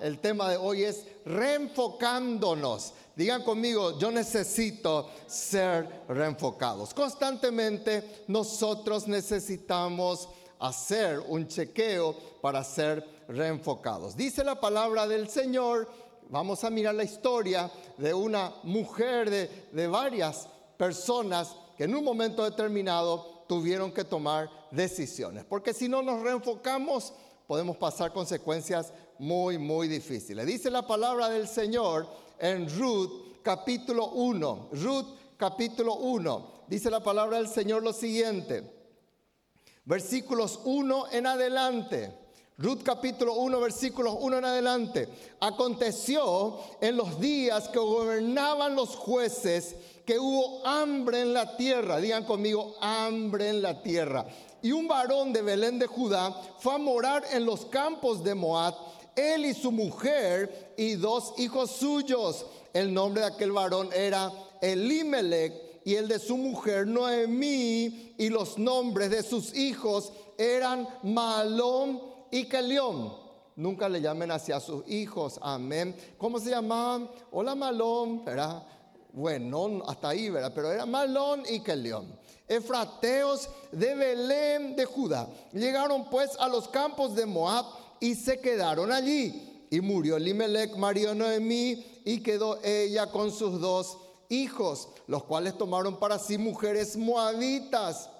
El 0.00 0.18
tema 0.18 0.50
de 0.50 0.56
hoy 0.56 0.84
es 0.84 1.06
reenfocándonos. 1.24 2.92
Digan 3.14 3.42
conmigo, 3.42 3.98
yo 3.98 4.10
necesito 4.10 5.08
ser 5.26 6.04
reenfocados. 6.08 6.92
Constantemente 6.92 8.24
nosotros 8.28 9.08
necesitamos 9.08 10.28
hacer 10.58 11.20
un 11.20 11.48
chequeo 11.48 12.14
para 12.42 12.62
ser 12.62 13.04
reenfocados. 13.28 14.16
Dice 14.16 14.44
la 14.44 14.60
palabra 14.60 15.06
del 15.06 15.28
Señor, 15.28 15.88
vamos 16.28 16.62
a 16.64 16.70
mirar 16.70 16.94
la 16.94 17.04
historia 17.04 17.70
de 17.96 18.12
una 18.12 18.54
mujer, 18.64 19.30
de, 19.30 19.68
de 19.72 19.86
varias 19.86 20.48
personas 20.76 21.56
que 21.76 21.84
en 21.84 21.94
un 21.94 22.04
momento 22.04 22.44
determinado 22.44 23.44
tuvieron 23.48 23.92
que 23.92 24.04
tomar 24.04 24.50
decisiones. 24.70 25.44
Porque 25.44 25.72
si 25.72 25.88
no 25.88 26.02
nos 26.02 26.22
reenfocamos, 26.22 27.14
podemos 27.46 27.76
pasar 27.76 28.12
consecuencias 28.12 28.92
muy, 29.18 29.58
muy 29.58 29.88
difíciles. 29.88 30.46
Dice 30.46 30.70
la 30.70 30.86
palabra 30.86 31.28
del 31.28 31.48
Señor 31.48 32.06
en 32.38 32.68
Ruth 32.78 33.42
capítulo 33.42 34.08
1. 34.08 34.68
Ruth 34.72 35.06
capítulo 35.36 35.94
1. 35.96 36.56
Dice 36.68 36.90
la 36.90 37.02
palabra 37.02 37.38
del 37.38 37.48
Señor 37.48 37.82
lo 37.82 37.92
siguiente. 37.92 38.62
Versículos 39.84 40.60
1 40.64 41.12
en 41.12 41.26
adelante. 41.26 42.12
Ruth 42.58 42.82
capítulo 42.82 43.34
1, 43.34 43.60
versículos 43.60 44.16
1 44.18 44.38
en 44.38 44.44
adelante. 44.44 45.08
Aconteció 45.40 46.58
en 46.80 46.96
los 46.96 47.20
días 47.20 47.68
que 47.68 47.78
gobernaban 47.78 48.74
los 48.74 48.96
jueces 48.96 49.76
que 50.06 50.18
hubo 50.18 50.66
hambre 50.66 51.20
en 51.20 51.34
la 51.34 51.56
tierra. 51.56 52.00
Digan 52.00 52.24
conmigo, 52.24 52.76
hambre 52.80 53.50
en 53.50 53.60
la 53.60 53.82
tierra. 53.82 54.26
Y 54.62 54.72
un 54.72 54.88
varón 54.88 55.32
de 55.32 55.42
Belén 55.42 55.78
de 55.78 55.86
Judá 55.86 56.32
fue 56.58 56.74
a 56.74 56.78
morar 56.78 57.24
en 57.30 57.44
los 57.44 57.66
campos 57.66 58.24
de 58.24 58.34
Moab 58.34 58.74
él 59.16 59.46
y 59.46 59.54
su 59.54 59.72
mujer 59.72 60.74
y 60.76 60.94
dos 60.94 61.34
hijos 61.38 61.72
suyos. 61.72 62.46
El 62.72 62.92
nombre 62.92 63.22
de 63.22 63.28
aquel 63.28 63.52
varón 63.52 63.88
era 63.92 64.30
Elimelech 64.60 65.52
y 65.84 65.94
el 65.94 66.08
de 66.08 66.18
su 66.18 66.36
mujer 66.36 66.86
Noemí 66.86 68.14
y 68.18 68.28
los 68.28 68.58
nombres 68.58 69.10
de 69.10 69.22
sus 69.22 69.54
hijos 69.54 70.12
eran 70.36 70.86
Malón 71.02 72.00
y 72.30 72.44
Kelión. 72.44 73.14
Nunca 73.56 73.88
le 73.88 74.02
llamen 74.02 74.30
hacia 74.30 74.60
sus 74.60 74.86
hijos, 74.86 75.38
amén. 75.40 75.96
¿Cómo 76.18 76.38
se 76.38 76.50
llamaban? 76.50 77.08
Hola 77.30 77.54
Malón, 77.54 78.24
¿verdad? 78.24 78.66
Bueno, 79.12 79.82
hasta 79.86 80.10
ahí, 80.10 80.28
¿verdad? 80.28 80.52
Pero 80.54 80.70
era 80.70 80.84
Malón 80.84 81.42
y 81.48 81.60
Kelión. 81.60 82.18
Efrateos 82.48 83.48
de 83.72 83.94
Belén 83.94 84.76
de 84.76 84.84
Judá. 84.84 85.26
Llegaron 85.52 86.10
pues 86.10 86.36
a 86.38 86.48
los 86.48 86.68
campos 86.68 87.14
de 87.14 87.24
Moab 87.24 87.64
y 88.00 88.14
se 88.14 88.40
quedaron 88.40 88.92
allí. 88.92 89.66
Y 89.70 89.80
murió 89.80 90.16
Elimelech, 90.16 90.76
marido 90.76 91.14
Noemí, 91.14 91.84
y 92.04 92.20
quedó 92.20 92.62
ella 92.62 93.10
con 93.10 93.32
sus 93.32 93.60
dos 93.60 93.98
hijos, 94.28 94.88
los 95.06 95.24
cuales 95.24 95.58
tomaron 95.58 95.98
para 95.98 96.18
sí 96.18 96.38
mujeres 96.38 96.96
moabitas. 96.96 98.10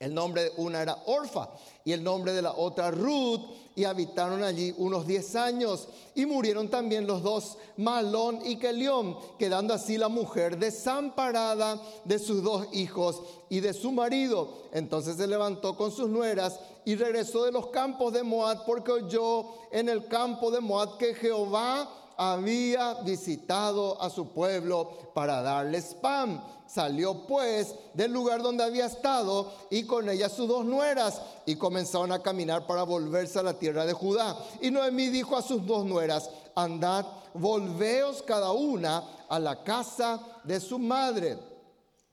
El 0.00 0.14
nombre 0.14 0.44
de 0.44 0.52
una 0.56 0.80
era 0.80 0.96
Orfa 1.04 1.50
y 1.84 1.92
el 1.92 2.02
nombre 2.02 2.32
de 2.32 2.40
la 2.40 2.54
otra 2.54 2.90
Ruth, 2.90 3.40
y 3.76 3.84
habitaron 3.84 4.42
allí 4.42 4.74
unos 4.78 5.06
diez 5.06 5.36
años. 5.36 5.88
Y 6.14 6.24
murieron 6.24 6.70
también 6.70 7.06
los 7.06 7.22
dos, 7.22 7.58
Malón 7.76 8.40
y 8.44 8.56
Kelión, 8.56 9.18
quedando 9.38 9.74
así 9.74 9.98
la 9.98 10.08
mujer 10.08 10.58
desamparada 10.58 11.78
de 12.04 12.18
sus 12.18 12.42
dos 12.42 12.68
hijos 12.72 13.20
y 13.50 13.60
de 13.60 13.74
su 13.74 13.92
marido. 13.92 14.48
Entonces 14.72 15.16
se 15.16 15.26
levantó 15.26 15.76
con 15.76 15.92
sus 15.92 16.08
nueras 16.08 16.58
y 16.86 16.94
regresó 16.94 17.44
de 17.44 17.52
los 17.52 17.66
campos 17.66 18.14
de 18.14 18.22
Moab, 18.22 18.64
porque 18.64 18.92
oyó 18.92 19.44
en 19.70 19.90
el 19.90 20.06
campo 20.08 20.50
de 20.50 20.60
Moab 20.60 20.96
que 20.96 21.14
Jehová 21.14 21.88
había 22.22 22.92
visitado 23.02 24.00
a 24.02 24.10
su 24.10 24.28
pueblo 24.28 25.10
para 25.14 25.40
darles 25.40 25.94
pan. 25.94 26.44
Salió 26.66 27.26
pues 27.26 27.74
del 27.94 28.12
lugar 28.12 28.42
donde 28.42 28.62
había 28.62 28.84
estado 28.84 29.50
y 29.70 29.84
con 29.84 30.06
ella 30.06 30.28
sus 30.28 30.46
dos 30.46 30.66
nueras 30.66 31.18
y 31.46 31.56
comenzaron 31.56 32.12
a 32.12 32.22
caminar 32.22 32.66
para 32.66 32.82
volverse 32.82 33.38
a 33.38 33.42
la 33.42 33.58
tierra 33.58 33.86
de 33.86 33.94
Judá. 33.94 34.36
Y 34.60 34.70
Noemí 34.70 35.08
dijo 35.08 35.34
a 35.34 35.40
sus 35.40 35.64
dos 35.66 35.86
nueras, 35.86 36.28
andad, 36.54 37.06
volveos 37.32 38.22
cada 38.22 38.52
una 38.52 39.02
a 39.26 39.38
la 39.38 39.64
casa 39.64 40.20
de 40.44 40.60
su 40.60 40.78
madre. 40.78 41.38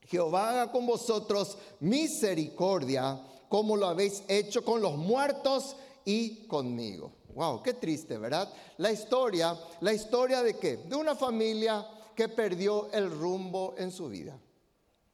Jehová 0.03 0.51
haga 0.51 0.71
con 0.71 0.87
vosotros 0.87 1.57
misericordia 1.81 3.19
como 3.49 3.75
lo 3.75 3.87
habéis 3.87 4.23
hecho 4.29 4.63
con 4.63 4.81
los 4.81 4.95
muertos 4.95 5.75
y 6.05 6.47
conmigo. 6.47 7.11
Wow, 7.37 7.61
qué 7.61 7.75
triste, 7.75 8.17
¿verdad? 8.17 8.51
La 8.77 8.91
historia, 8.91 9.55
la 9.81 9.93
historia 9.93 10.41
de 10.41 10.57
qué? 10.57 10.77
De 10.77 10.95
una 10.95 11.13
familia 11.15 11.87
que 12.15 12.29
perdió 12.29 12.91
el 12.91 13.11
rumbo 13.11 13.75
en 13.77 13.91
su 13.91 14.09
vida. 14.09 14.35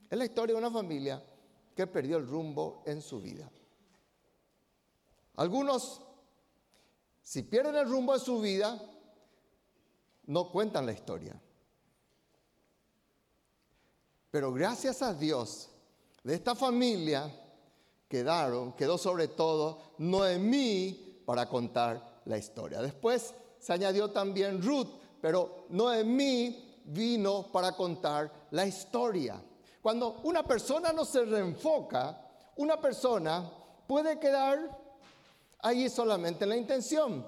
Es 0.09 0.17
la 0.17 0.23
historia 0.23 0.53
de 0.53 0.59
una 0.59 0.72
familia 0.72 1.22
que 1.75 1.85
perdió 1.85 2.16
el 2.16 2.25
rumbo 2.25 2.81
en 2.85 3.01
su 3.01 3.19
vida. 3.19 3.51
Algunos, 5.35 6.00
si 7.22 7.44
pierden 7.44 7.75
el 7.75 7.89
rumbo 7.89 8.13
de 8.13 8.19
su 8.22 8.40
vida, 8.40 8.81
no 10.28 10.50
cuentan 10.50 10.85
la 10.85 10.94
historia. 10.94 11.38
Pero 14.31 14.53
gracias 14.53 15.01
a 15.01 15.13
Dios, 15.13 15.72
de 16.23 16.35
esta 16.35 16.55
familia 16.55 17.29
quedaron, 18.07 18.72
quedó 18.78 18.97
sobre 18.97 19.28
todo 19.28 19.95
Noemí 19.97 21.22
para 21.25 21.50
contar 21.50 22.12
la 22.25 22.38
historia. 22.38 22.81
Después 22.81 23.34
se 23.59 23.73
añadió 23.73 24.11
también 24.11 24.61
Ruth, 24.61 24.89
pero 25.22 25.66
Noemí 25.69 26.81
vino 26.85 27.51
para 27.51 27.72
contar 27.73 28.31
la 28.51 28.66
historia. 28.66 29.41
Cuando 29.81 30.22
una 30.23 30.44
persona 30.44 30.91
no 30.91 31.06
se 31.06 31.25
reenfoca, 31.25 32.19
una 32.57 32.79
persona 32.79 33.50
puede 33.88 34.19
quedar 34.19 34.79
ahí 35.59 35.89
solamente 35.89 36.44
en 36.44 36.50
la 36.50 36.57
intención. 36.57 37.25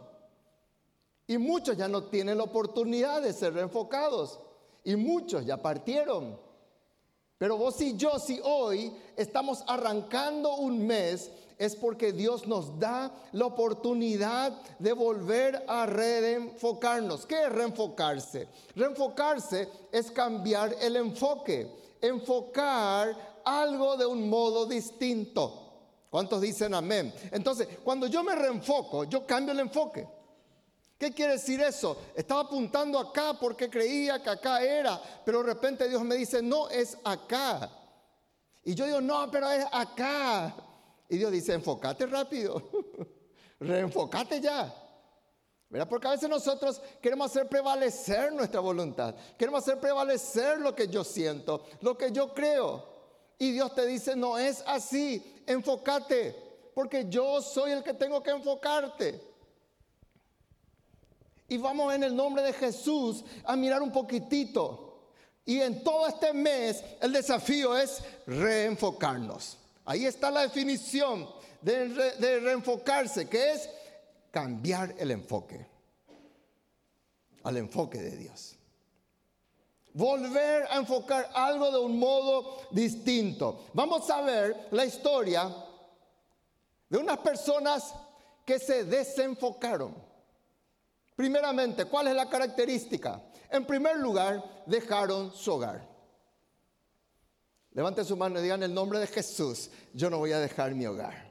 Y 1.27 1.37
muchos 1.37 1.75
ya 1.75 1.87
no 1.87 2.03
tienen 2.03 2.37
la 2.37 2.43
oportunidad 2.43 3.21
de 3.21 3.33
ser 3.33 3.53
reenfocados. 3.53 4.39
Y 4.83 4.95
muchos 4.95 5.45
ya 5.45 5.57
partieron. 5.57 6.39
Pero 7.37 7.57
vos 7.57 7.81
y 7.81 7.97
yo, 7.97 8.19
si 8.19 8.39
hoy 8.43 8.95
estamos 9.15 9.63
arrancando 9.67 10.55
un 10.55 10.85
mes 10.85 11.31
es 11.57 11.75
porque 11.75 12.11
Dios 12.11 12.47
nos 12.47 12.79
da 12.79 13.11
la 13.31 13.45
oportunidad 13.45 14.53
de 14.79 14.93
volver 14.93 15.63
a 15.67 15.85
reenfocarnos. 15.85 17.25
¿Qué 17.25 17.43
es 17.43 17.51
reenfocarse? 17.51 18.47
Reenfocarse 18.75 19.69
es 19.91 20.11
cambiar 20.11 20.75
el 20.81 20.97
enfoque, 20.97 21.69
enfocar 22.01 23.41
algo 23.45 23.95
de 23.97 24.05
un 24.05 24.29
modo 24.29 24.65
distinto. 24.65 25.61
¿Cuántos 26.09 26.41
dicen 26.41 26.73
amén? 26.73 27.13
Entonces, 27.31 27.67
cuando 27.83 28.07
yo 28.07 28.23
me 28.23 28.35
reenfoco, 28.35 29.03
yo 29.05 29.25
cambio 29.25 29.53
el 29.53 29.59
enfoque. 29.59 30.07
¿Qué 30.97 31.11
quiere 31.11 31.33
decir 31.33 31.61
eso? 31.61 31.97
Estaba 32.15 32.41
apuntando 32.41 32.97
acá 32.97 33.33
porque 33.37 33.69
creía 33.69 34.23
que 34.23 34.29
acá 34.29 34.63
era, 34.63 35.01
pero 35.25 35.39
de 35.39 35.53
repente 35.53 35.89
Dios 35.89 36.01
me 36.03 36.15
dice, 36.15 36.41
no 36.41 36.69
es 36.69 36.97
acá. 37.03 37.69
Y 38.63 38.73
yo 38.73 38.85
digo, 38.85 39.01
no, 39.01 39.29
pero 39.29 39.49
es 39.51 39.65
acá. 39.71 40.55
Y 41.09 41.17
Dios 41.17 41.31
dice, 41.31 41.53
enfócate 41.53 42.05
rápido, 42.05 42.61
reenfócate 43.59 44.41
ya. 44.41 44.73
¿Verdad? 45.69 45.89
Porque 45.89 46.07
a 46.07 46.11
veces 46.11 46.29
nosotros 46.29 46.81
queremos 47.01 47.31
hacer 47.31 47.49
prevalecer 47.49 48.31
nuestra 48.31 48.59
voluntad, 48.59 49.15
queremos 49.37 49.63
hacer 49.63 49.79
prevalecer 49.79 50.59
lo 50.59 50.75
que 50.75 50.87
yo 50.87 51.03
siento, 51.03 51.65
lo 51.81 51.97
que 51.97 52.11
yo 52.11 52.33
creo. 52.33 52.93
Y 53.37 53.51
Dios 53.51 53.73
te 53.75 53.85
dice, 53.85 54.15
no 54.15 54.37
es 54.37 54.63
así, 54.65 55.41
enfócate, 55.45 56.35
porque 56.73 57.07
yo 57.09 57.41
soy 57.41 57.71
el 57.71 57.83
que 57.83 57.93
tengo 57.93 58.21
que 58.23 58.31
enfocarte. 58.31 59.21
Y 61.47 61.57
vamos 61.57 61.93
en 61.93 62.03
el 62.03 62.15
nombre 62.15 62.41
de 62.41 62.53
Jesús 62.53 63.23
a 63.43 63.55
mirar 63.55 63.81
un 63.81 63.91
poquitito. 63.91 64.85
Y 65.45 65.61
en 65.61 65.83
todo 65.83 66.07
este 66.07 66.33
mes 66.33 66.83
el 67.01 67.11
desafío 67.11 67.77
es 67.77 68.01
reenfocarnos. 68.25 69.57
Ahí 69.85 70.05
está 70.05 70.31
la 70.31 70.41
definición 70.41 71.29
de, 71.61 72.39
reenfocarse, 72.39 73.29
que 73.29 73.51
es 73.51 73.69
cambiar 74.31 74.95
el 74.97 75.11
enfoque 75.11 75.67
al 77.43 77.57
enfoque 77.57 77.99
de 77.99 78.17
Dios. 78.17 78.55
Volver 79.93 80.67
a 80.69 80.77
enfocar 80.77 81.29
algo 81.33 81.71
de 81.71 81.77
un 81.77 81.97
modo 81.97 82.57
distinto. 82.71 83.67
Vamos 83.73 84.09
a 84.09 84.21
ver 84.21 84.67
la 84.71 84.83
historia 84.83 85.55
de 86.89 86.97
unas 86.97 87.19
personas 87.19 87.93
que 88.43 88.59
se 88.59 88.83
desenfocaron. 88.83 89.95
Primeramente, 91.15 91.85
¿cuál 91.85 92.07
es 92.07 92.15
la 92.15 92.27
característica? 92.27 93.21
En 93.49 93.65
primer 93.65 93.97
lugar, 93.97 94.43
dejaron 94.65 95.31
su 95.31 95.53
hogar. 95.53 95.94
Levante 97.75 98.05
su 98.05 98.15
mano 98.15 98.39
y 98.39 98.43
digan 98.43 98.63
el 98.63 98.73
nombre 98.73 98.99
de 98.99 99.07
Jesús, 99.07 99.69
yo 99.93 100.09
no 100.09 100.17
voy 100.17 100.31
a 100.31 100.39
dejar 100.39 100.73
mi 100.73 100.85
hogar. 100.85 101.29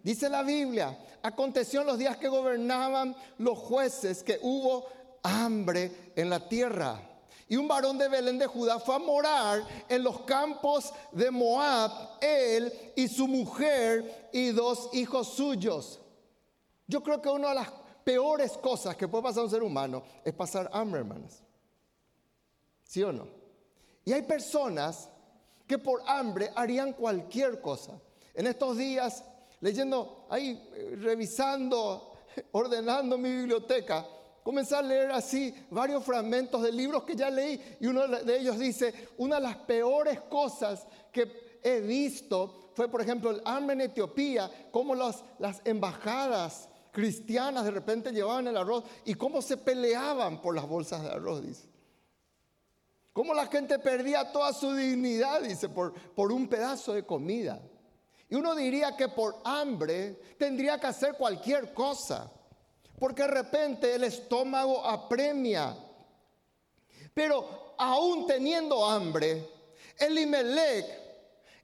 Dice 0.00 0.28
la 0.28 0.44
Biblia, 0.44 0.96
aconteció 1.22 1.80
en 1.80 1.88
los 1.88 1.98
días 1.98 2.16
que 2.16 2.28
gobernaban 2.28 3.16
los 3.38 3.58
jueces 3.58 4.22
que 4.22 4.38
hubo 4.42 4.86
hambre 5.24 6.12
en 6.14 6.30
la 6.30 6.48
tierra. 6.48 7.00
Y 7.48 7.56
un 7.56 7.66
varón 7.66 7.98
de 7.98 8.08
Belén 8.08 8.38
de 8.38 8.46
Judá 8.46 8.78
fue 8.78 8.94
a 8.94 9.00
morar 9.00 9.66
en 9.88 10.04
los 10.04 10.20
campos 10.20 10.92
de 11.10 11.32
Moab, 11.32 11.90
él 12.20 12.72
y 12.94 13.08
su 13.08 13.26
mujer 13.26 14.30
y 14.32 14.50
dos 14.50 14.88
hijos 14.92 15.34
suyos. 15.34 16.00
Yo 16.86 17.02
creo 17.02 17.20
que 17.20 17.28
una 17.28 17.48
de 17.48 17.54
las 17.56 17.70
peores 18.04 18.52
cosas 18.52 18.96
que 18.96 19.08
puede 19.08 19.24
pasar 19.24 19.40
a 19.40 19.44
un 19.44 19.50
ser 19.50 19.64
humano 19.64 20.04
es 20.24 20.32
pasar 20.32 20.70
hambre, 20.72 21.00
hermanos. 21.00 21.42
¿Sí 22.84 23.02
o 23.02 23.12
no? 23.12 23.26
Y 24.04 24.12
hay 24.12 24.22
personas 24.22 25.08
que 25.72 25.78
por 25.78 26.02
hambre 26.06 26.52
harían 26.54 26.92
cualquier 26.92 27.58
cosa. 27.62 27.98
En 28.34 28.46
estos 28.46 28.76
días, 28.76 29.24
leyendo, 29.62 30.26
ahí, 30.28 30.62
revisando, 31.00 32.12
ordenando 32.52 33.16
mi 33.16 33.30
biblioteca, 33.30 34.06
comencé 34.42 34.76
a 34.76 34.82
leer 34.82 35.12
así 35.12 35.54
varios 35.70 36.04
fragmentos 36.04 36.60
de 36.60 36.72
libros 36.72 37.04
que 37.04 37.16
ya 37.16 37.30
leí 37.30 37.58
y 37.80 37.86
uno 37.86 38.06
de 38.06 38.38
ellos 38.38 38.58
dice, 38.58 39.08
una 39.16 39.36
de 39.36 39.44
las 39.44 39.56
peores 39.56 40.20
cosas 40.20 40.86
que 41.10 41.58
he 41.62 41.80
visto 41.80 42.72
fue, 42.74 42.90
por 42.90 43.00
ejemplo, 43.00 43.30
el 43.30 43.40
hambre 43.46 43.72
en 43.72 43.80
Etiopía, 43.80 44.50
cómo 44.70 44.94
las, 44.94 45.24
las 45.38 45.62
embajadas 45.64 46.68
cristianas 46.90 47.64
de 47.64 47.70
repente 47.70 48.12
llevaban 48.12 48.46
el 48.46 48.58
arroz 48.58 48.84
y 49.06 49.14
cómo 49.14 49.40
se 49.40 49.56
peleaban 49.56 50.42
por 50.42 50.54
las 50.54 50.68
bolsas 50.68 51.02
de 51.02 51.08
arroz, 51.08 51.40
dice. 51.40 51.71
Cómo 53.12 53.34
la 53.34 53.46
gente 53.46 53.78
perdía 53.78 54.32
toda 54.32 54.52
su 54.52 54.74
dignidad, 54.74 55.42
dice, 55.42 55.68
por, 55.68 55.92
por 55.92 56.32
un 56.32 56.48
pedazo 56.48 56.94
de 56.94 57.04
comida. 57.04 57.60
Y 58.30 58.34
uno 58.34 58.54
diría 58.54 58.96
que 58.96 59.08
por 59.08 59.36
hambre 59.44 60.18
tendría 60.38 60.78
que 60.78 60.86
hacer 60.86 61.14
cualquier 61.14 61.74
cosa, 61.74 62.32
porque 62.98 63.22
de 63.22 63.28
repente 63.28 63.94
el 63.94 64.04
estómago 64.04 64.82
apremia. 64.86 65.76
Pero 67.12 67.74
aún 67.76 68.26
teniendo 68.26 68.82
hambre, 68.86 69.46
Elimelech 69.98 70.86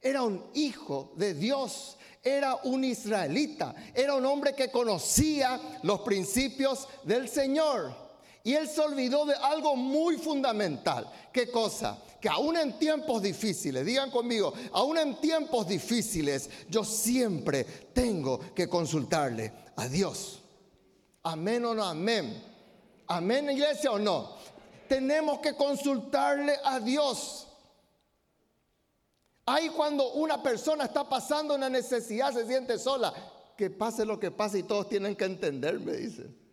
era 0.03 0.23
un 0.23 0.51
hijo 0.53 1.13
de 1.17 1.33
Dios, 1.33 1.97
era 2.23 2.57
un 2.65 2.85
israelita, 2.85 3.75
era 3.95 4.15
un 4.15 4.27
hombre 4.27 4.55
que 4.55 4.71
conocía 4.71 5.59
los 5.83 6.01
principios 6.01 6.87
del 7.05 7.31
Señor. 7.31 8.08
Y 8.49 8.55
él 8.55 8.67
se 8.67 8.81
olvidó 8.81 9.27
de 9.27 9.35
algo 9.35 9.77
muy 9.77 10.17
fundamental. 10.17 11.07
¿Qué 11.31 11.51
cosa? 11.51 11.99
Que 12.19 12.31
aún 12.31 12.57
en 12.57 12.79
tiempos 12.79 13.21
difíciles, 13.21 13.85
digan 13.85 14.11
conmigo, 14.11 14.55
aún 14.73 14.97
en 14.97 15.21
tiempos 15.21 15.69
difíciles, 15.69 16.49
yo 16.67 16.83
siempre 16.83 17.65
tengo 17.93 18.41
que 18.55 18.67
consultarle 18.67 19.53
a 19.77 19.87
Dios. 19.87 20.39
Amén 21.25 21.63
o 21.67 21.75
no 21.75 21.85
amén. 21.85 22.43
Amén 23.09 23.51
iglesia 23.51 23.93
o 23.93 23.99
no. 23.99 24.37
Tenemos 24.89 25.41
que 25.41 25.55
consultarle 25.55 26.57
a 26.65 26.81
Dios. 26.81 27.49
Ahí 29.45 29.69
cuando 29.69 30.11
una 30.15 30.43
persona 30.43 30.85
está 30.85 31.07
pasando 31.07 31.55
una 31.55 31.69
necesidad, 31.69 32.33
se 32.33 32.47
siente 32.47 32.79
sola. 32.79 33.13
Que 33.59 33.69
pase 33.69 34.07
lo 34.07 34.19
que 34.19 34.31
pase 34.31 34.61
y 34.61 34.63
todos 34.63 34.89
tienen 34.89 35.17
que 35.17 35.27
entender, 35.27 35.79
me 35.81 35.93
dicen. 35.93 36.48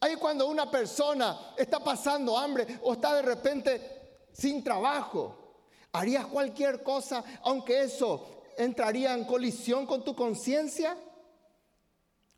Ahí 0.00 0.16
cuando 0.16 0.46
una 0.46 0.70
persona 0.70 1.54
está 1.56 1.78
pasando 1.80 2.36
hambre 2.36 2.80
o 2.82 2.94
está 2.94 3.14
de 3.14 3.22
repente 3.22 4.26
sin 4.32 4.64
trabajo, 4.64 5.58
¿harías 5.92 6.26
cualquier 6.26 6.82
cosa 6.82 7.22
aunque 7.42 7.82
eso 7.82 8.42
entraría 8.56 9.12
en 9.14 9.24
colisión 9.24 9.86
con 9.86 10.02
tu 10.04 10.14
conciencia? 10.14 10.96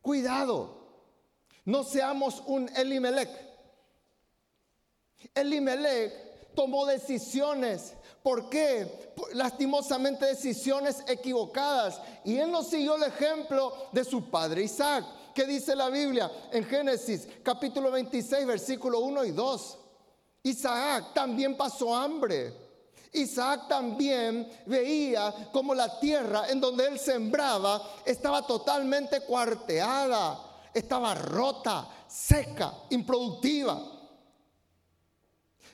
Cuidado, 0.00 0.88
no 1.64 1.84
seamos 1.84 2.42
un 2.46 2.68
Elimelech. 2.76 3.30
Elimelech 5.34 6.54
tomó 6.54 6.84
decisiones 6.84 7.94
¿Por 8.22 8.48
qué? 8.48 9.12
Lastimosamente 9.32 10.26
decisiones 10.26 11.02
equivocadas. 11.08 12.00
Y 12.24 12.36
él 12.38 12.50
no 12.50 12.62
siguió 12.62 12.94
el 12.96 13.02
ejemplo 13.04 13.72
de 13.92 14.04
su 14.04 14.30
padre 14.30 14.62
Isaac. 14.62 15.04
¿Qué 15.34 15.46
dice 15.46 15.74
la 15.74 15.88
Biblia 15.88 16.30
en 16.52 16.64
Génesis 16.64 17.26
capítulo 17.42 17.90
26, 17.90 18.46
versículo 18.46 19.00
1 19.00 19.24
y 19.24 19.30
2? 19.30 19.78
Isaac 20.44 21.14
también 21.14 21.56
pasó 21.56 21.94
hambre. 21.94 22.52
Isaac 23.12 23.68
también 23.68 24.48
veía 24.66 25.50
como 25.52 25.74
la 25.74 26.00
tierra 26.00 26.48
en 26.48 26.60
donde 26.60 26.86
él 26.86 26.98
sembraba 26.98 27.82
estaba 28.04 28.46
totalmente 28.46 29.20
cuarteada, 29.20 30.38
estaba 30.72 31.14
rota, 31.14 31.88
seca, 32.08 32.72
improductiva. 32.90 33.80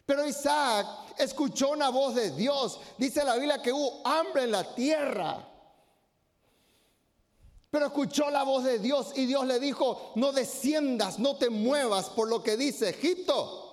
Pero 0.04 0.26
Isaac 0.26 0.86
escuchó 1.18 1.70
una 1.70 1.90
voz 1.90 2.14
de 2.14 2.30
Dios. 2.30 2.80
Dice 2.96 3.24
la 3.24 3.34
Biblia 3.34 3.62
que 3.62 3.72
hubo 3.72 4.00
hambre 4.04 4.44
en 4.44 4.52
la 4.52 4.74
tierra. 4.74 5.46
Pero 7.70 7.86
escuchó 7.86 8.30
la 8.30 8.44
voz 8.44 8.64
de 8.64 8.78
Dios 8.78 9.12
y 9.14 9.26
Dios 9.26 9.46
le 9.46 9.60
dijo, 9.60 10.12
no 10.14 10.32
desciendas, 10.32 11.18
no 11.18 11.36
te 11.36 11.50
muevas 11.50 12.08
por 12.10 12.28
lo 12.28 12.42
que 12.42 12.56
dice 12.56 12.88
Egipto. 12.88 13.64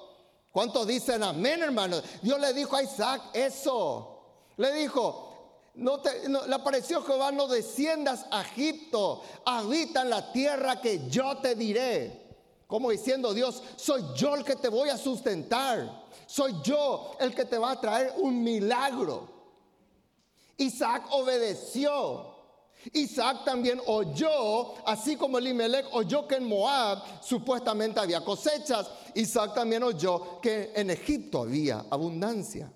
¿Cuántos 0.51 0.87
dicen 0.87 1.23
amén, 1.23 1.61
hermanos? 1.63 2.03
Dios 2.21 2.39
le 2.39 2.53
dijo 2.53 2.75
a 2.75 2.83
Isaac 2.83 3.21
eso. 3.33 4.21
Le 4.57 4.71
dijo, 4.73 5.71
no 5.75 5.99
te, 5.99 6.27
le 6.27 6.55
apareció 6.55 7.01
Jehová, 7.03 7.31
no 7.31 7.47
desciendas 7.47 8.25
a 8.31 8.41
Egipto, 8.41 9.21
habita 9.45 10.01
en 10.01 10.09
la 10.09 10.31
tierra 10.31 10.81
que 10.81 11.09
yo 11.09 11.37
te 11.37 11.55
diré. 11.55 12.25
Como 12.67 12.91
diciendo 12.91 13.33
Dios, 13.33 13.61
soy 13.75 14.03
yo 14.15 14.35
el 14.35 14.43
que 14.43 14.55
te 14.55 14.69
voy 14.69 14.89
a 14.89 14.97
sustentar. 14.97 16.05
Soy 16.25 16.55
yo 16.63 17.15
el 17.19 17.33
que 17.35 17.45
te 17.45 17.57
va 17.57 17.71
a 17.71 17.81
traer 17.81 18.13
un 18.17 18.43
milagro. 18.43 19.29
Isaac 20.57 21.05
obedeció. 21.11 22.34
Isaac 22.93 23.43
también 23.43 23.81
oyó, 23.87 24.75
así 24.87 25.15
como 25.15 25.37
Elimelech 25.37 25.87
oyó 25.91 26.27
que 26.27 26.35
en 26.35 26.47
Moab 26.47 27.01
supuestamente 27.21 27.99
había 27.99 28.21
cosechas. 28.23 28.89
Isaac 29.13 29.53
también 29.53 29.83
oyó 29.83 30.39
que 30.41 30.71
en 30.75 30.89
Egipto 30.89 31.41
había 31.41 31.85
abundancia. 31.89 32.71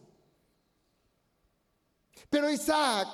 Pero 2.30 2.50
Isaac 2.50 3.08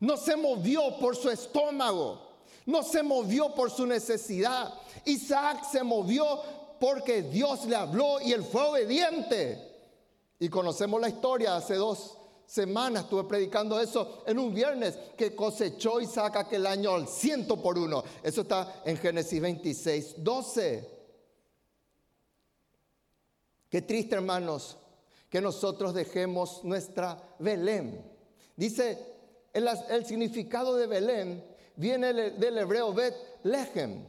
no 0.00 0.16
se 0.16 0.36
movió 0.36 0.98
por 0.98 1.16
su 1.16 1.30
estómago, 1.30 2.20
no 2.66 2.82
se 2.82 3.02
movió 3.02 3.54
por 3.54 3.70
su 3.70 3.86
necesidad. 3.86 4.74
Isaac 5.04 5.64
se 5.70 5.82
movió 5.82 6.40
porque 6.80 7.22
Dios 7.22 7.64
le 7.66 7.76
habló 7.76 8.20
y 8.20 8.32
él 8.32 8.44
fue 8.44 8.62
obediente. 8.62 9.74
Y 10.38 10.48
conocemos 10.48 11.00
la 11.00 11.08
historia 11.08 11.56
hace 11.56 11.74
dos 11.76 12.18
semanas 12.46 13.04
estuve 13.04 13.24
predicando 13.24 13.80
eso 13.80 14.22
en 14.26 14.38
un 14.38 14.54
viernes 14.54 14.96
que 15.16 15.34
cosechó 15.34 16.00
Isaac 16.00 16.36
aquel 16.36 16.66
año 16.66 16.94
al 16.94 17.08
ciento 17.08 17.60
por 17.60 17.78
uno. 17.78 18.02
Eso 18.22 18.42
está 18.42 18.82
en 18.84 18.96
Génesis 18.96 19.40
26, 19.40 20.14
12. 20.18 20.90
Qué 23.68 23.82
triste, 23.82 24.14
hermanos, 24.14 24.76
que 25.28 25.40
nosotros 25.40 25.92
dejemos 25.92 26.62
nuestra 26.62 27.20
Belén. 27.38 28.04
Dice, 28.54 29.14
el, 29.52 29.68
el 29.90 30.06
significado 30.06 30.76
de 30.76 30.86
Belén 30.86 31.44
viene 31.74 32.12
del 32.12 32.58
hebreo 32.58 32.94
Bet 32.94 33.14
Lehem, 33.42 34.06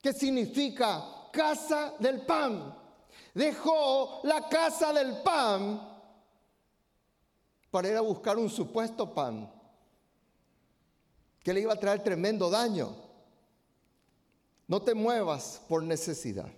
que 0.00 0.12
significa 0.12 1.04
casa 1.32 1.94
del 1.98 2.22
pan. 2.22 2.74
Dejó 3.34 4.20
la 4.24 4.48
casa 4.48 4.92
del 4.92 5.22
pan 5.22 5.87
para 7.70 7.88
ir 7.88 7.96
a 7.96 8.00
buscar 8.00 8.38
un 8.38 8.48
supuesto 8.48 9.14
pan 9.14 9.52
que 11.42 11.52
le 11.52 11.60
iba 11.60 11.72
a 11.72 11.80
traer 11.80 12.02
tremendo 12.02 12.50
daño. 12.50 12.94
No 14.66 14.82
te 14.82 14.94
muevas 14.94 15.62
por 15.68 15.82
necesidad. 15.82 16.50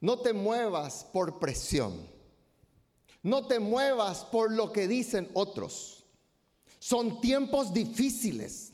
No 0.00 0.18
te 0.20 0.32
muevas 0.32 1.04
por 1.12 1.38
presión. 1.38 2.08
No 3.22 3.46
te 3.46 3.58
muevas 3.58 4.24
por 4.24 4.52
lo 4.52 4.70
que 4.70 4.86
dicen 4.86 5.28
otros. 5.34 6.04
Son 6.78 7.20
tiempos 7.20 7.72
difíciles. 7.72 8.72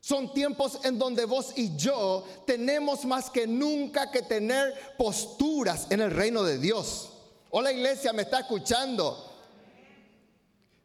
Son 0.00 0.32
tiempos 0.32 0.80
en 0.84 0.98
donde 0.98 1.24
vos 1.24 1.52
y 1.56 1.76
yo 1.76 2.24
tenemos 2.46 3.04
más 3.04 3.30
que 3.30 3.46
nunca 3.46 4.10
que 4.10 4.22
tener 4.22 4.96
posturas 4.96 5.86
en 5.90 6.00
el 6.00 6.10
reino 6.10 6.42
de 6.42 6.58
Dios. 6.58 7.10
Hola 7.50 7.72
iglesia, 7.72 8.12
me 8.12 8.22
está 8.22 8.40
escuchando. 8.40 9.33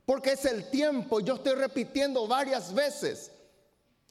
Porque 0.10 0.32
es 0.32 0.44
el 0.46 0.72
tiempo, 0.72 1.20
yo 1.20 1.36
estoy 1.36 1.54
repitiendo 1.54 2.28
varias 2.28 2.74
veces. 2.74 3.32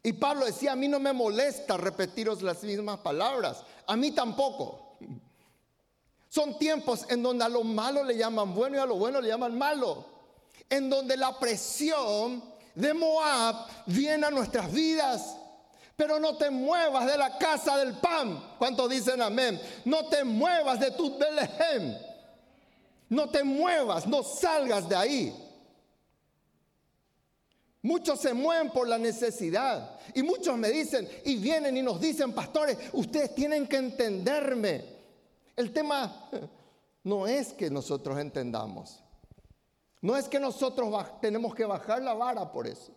Y 0.01 0.13
Pablo 0.13 0.47
decía, 0.47 0.71
a 0.71 0.77
mí 0.77 0.87
no 0.87 1.01
me 1.01 1.13
molesta 1.13 1.77
repetiros 1.77 2.41
las 2.41 2.63
mismas 2.63 3.01
palabras, 3.01 3.65
a 3.85 3.97
mí 3.97 4.13
tampoco. 4.13 4.97
Son 6.29 6.57
tiempos 6.57 7.05
en 7.09 7.21
donde 7.21 7.45
a 7.45 7.49
lo 7.49 7.65
malo 7.65 8.05
le 8.05 8.17
llaman 8.17 8.55
bueno 8.55 8.77
y 8.77 8.79
a 8.79 8.87
lo 8.87 8.95
bueno 8.95 9.21
le 9.21 9.27
llaman 9.27 9.59
malo. 9.59 10.05
En 10.71 10.89
donde 10.89 11.17
la 11.17 11.37
presión 11.37 12.45
de 12.77 12.95
Moab 12.95 13.67
viene 13.87 14.25
a 14.25 14.31
nuestras 14.31 14.73
vidas. 14.73 15.35
Pero 15.97 16.21
no 16.21 16.37
te 16.37 16.49
muevas 16.49 17.07
de 17.07 17.19
la 17.19 17.37
casa 17.39 17.77
del 17.77 17.95
pan. 17.95 18.55
¿Cuántos 18.57 18.89
dicen 18.89 19.21
amén? 19.21 19.61
No 19.85 20.07
te 20.07 20.23
muevas 20.23 20.79
de 20.79 20.93
tu 20.93 21.19
Belehem. 21.19 21.99
No 23.09 23.29
te 23.31 23.43
muevas, 23.43 24.07
no 24.07 24.23
salgas 24.23 24.89
de 24.89 24.95
ahí. 24.95 25.48
Muchos 27.83 28.21
se 28.21 28.35
mueven 28.35 28.71
por 28.71 28.89
la 28.89 28.99
necesidad. 28.99 29.99
Y 30.15 30.23
muchos 30.23 30.57
me 30.57 30.69
dicen 30.71 31.09
y 31.25 31.37
vienen 31.37 31.77
y 31.77 31.83
nos 31.83 32.01
dicen, 32.01 32.33
pastores, 32.33 32.77
ustedes 32.93 33.35
tienen 33.35 33.67
que 33.67 33.77
entenderme. 33.77 34.85
El 35.55 35.73
tema 35.73 36.29
no 37.05 37.27
es 37.27 37.53
que 37.53 37.71
nosotros 37.71 38.19
entendamos. 38.19 39.03
No 40.01 40.17
es 40.17 40.29
que 40.29 40.41
nosotros 40.41 40.93
tenemos 41.21 41.55
que 41.55 41.65
bajar 41.65 42.03
la 42.03 42.15
vara 42.15 42.51
por 42.51 42.67
eso. 42.67 42.93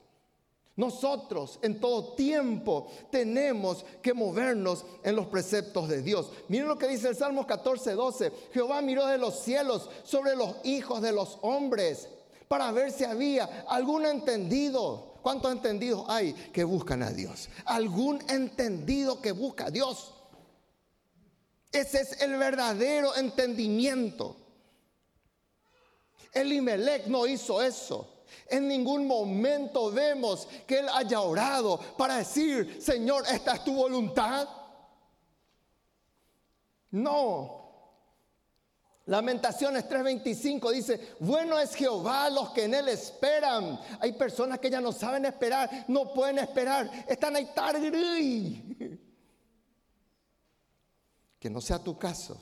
Nosotros 0.76 1.60
en 1.62 1.80
todo 1.80 2.14
tiempo 2.14 2.88
tenemos 3.12 3.86
que 4.02 4.14
movernos 4.14 4.86
en 5.04 5.16
los 5.16 5.28
preceptos 5.28 5.90
de 5.90 6.02
Dios. 6.02 6.32
Miren 6.48 6.68
lo 6.68 6.78
que 6.78 6.88
dice 6.88 7.10
el 7.10 7.16
Salmo 7.16 7.46
14, 7.46 7.92
12. 7.92 8.32
Jehová 8.54 8.82
miró 8.82 9.06
de 9.06 9.18
los 9.18 9.40
cielos 9.42 9.90
sobre 10.04 10.36
los 10.36 10.56
hijos 10.64 11.02
de 11.02 11.12
los 11.12 11.38
hombres 11.42 12.08
para 12.52 12.70
ver 12.74 12.92
si 12.92 13.06
había 13.06 13.64
algún 13.70 14.06
entendido. 14.06 15.20
¿Cuántos 15.22 15.54
entendidos 15.54 16.04
hay 16.10 16.34
que 16.34 16.66
buscan 16.66 17.02
a 17.02 17.10
Dios? 17.10 17.48
Algún 17.64 18.22
entendido 18.28 19.22
que 19.22 19.32
busca 19.32 19.68
a 19.68 19.72
Dios. 19.72 20.14
Ese 21.72 22.02
es 22.02 22.22
el 22.22 22.36
verdadero 22.36 23.16
entendimiento. 23.16 24.36
Elimelech 26.34 27.08
no 27.08 27.26
hizo 27.26 27.62
eso. 27.62 28.26
En 28.50 28.68
ningún 28.68 29.08
momento 29.08 29.90
vemos 29.90 30.46
que 30.68 30.80
él 30.80 30.90
haya 30.94 31.22
orado 31.22 31.80
para 31.98 32.18
decir, 32.18 32.82
Señor, 32.82 33.24
esta 33.32 33.54
es 33.54 33.64
tu 33.64 33.76
voluntad. 33.76 34.46
No, 36.90 37.61
Lamentaciones 39.06 39.90
3:25 39.90 40.72
dice, 40.72 41.16
bueno 41.20 41.58
es 41.60 41.74
Jehová 41.74 42.30
los 42.30 42.52
que 42.52 42.66
en 42.66 42.76
él 42.76 42.88
esperan. 42.88 43.80
Hay 44.00 44.14
personas 44.14 44.60
que 44.60 44.70
ya 44.70 44.80
no 44.80 44.92
saben 44.92 45.26
esperar, 45.26 45.86
no 45.88 46.14
pueden 46.14 46.38
esperar, 46.38 46.90
están 47.08 47.36
ahí 47.36 47.50
tarde. 47.54 49.00
Que 51.40 51.50
no 51.50 51.60
sea 51.60 51.80
tu 51.80 51.98
caso. 51.98 52.40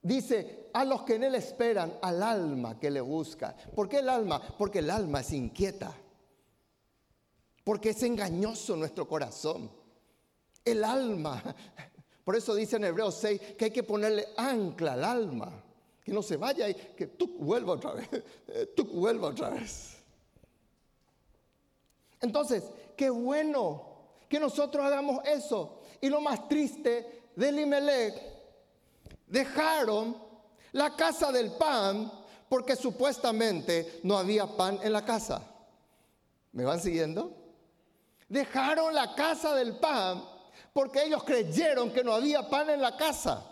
Dice, 0.00 0.70
a 0.72 0.84
los 0.84 1.02
que 1.02 1.16
en 1.16 1.24
él 1.24 1.34
esperan, 1.34 1.98
al 2.00 2.22
alma 2.22 2.78
que 2.78 2.92
le 2.92 3.00
busca. 3.00 3.56
¿Por 3.74 3.88
qué 3.88 3.98
el 3.98 4.08
alma? 4.08 4.40
Porque 4.56 4.78
el 4.78 4.90
alma 4.90 5.18
es 5.18 5.32
inquieta. 5.32 5.92
Porque 7.64 7.90
es 7.90 8.04
engañoso 8.04 8.76
nuestro 8.76 9.08
corazón 9.08 9.68
el 10.64 10.84
alma. 10.84 11.42
Por 12.24 12.36
eso 12.36 12.54
dice 12.54 12.76
en 12.76 12.84
Hebreos 12.84 13.16
6 13.20 13.40
que 13.58 13.66
hay 13.66 13.70
que 13.70 13.82
ponerle 13.82 14.28
ancla 14.36 14.94
al 14.94 15.04
alma, 15.04 15.52
que 16.02 16.12
no 16.12 16.22
se 16.22 16.36
vaya 16.36 16.68
y 16.68 16.74
que 16.74 17.08
tú 17.08 17.36
vuelva 17.38 17.74
otra 17.74 17.92
vez, 17.92 18.08
tú 18.74 18.84
vuelva 18.86 19.28
otra 19.28 19.50
vez. 19.50 19.98
Entonces, 22.20 22.64
qué 22.96 23.10
bueno 23.10 23.94
que 24.28 24.40
nosotros 24.40 24.84
hagamos 24.84 25.22
eso. 25.26 25.80
Y 26.00 26.08
lo 26.08 26.20
más 26.20 26.48
triste 26.48 27.24
del 27.36 27.58
Imelec, 27.60 28.14
dejaron 29.26 30.16
la 30.72 30.96
casa 30.96 31.30
del 31.30 31.52
pan 31.52 32.10
porque 32.48 32.76
supuestamente 32.76 34.00
no 34.02 34.16
había 34.16 34.46
pan 34.46 34.78
en 34.82 34.92
la 34.92 35.04
casa. 35.04 35.42
¿Me 36.52 36.64
van 36.64 36.80
siguiendo? 36.80 37.32
Dejaron 38.28 38.94
la 38.94 39.14
casa 39.14 39.54
del 39.54 39.76
pan 39.76 40.24
porque 40.74 41.04
ellos 41.04 41.22
creyeron 41.22 41.92
que 41.92 42.04
no 42.04 42.12
había 42.12 42.50
pan 42.50 42.68
en 42.68 42.82
la 42.82 42.96
casa. 42.96 43.42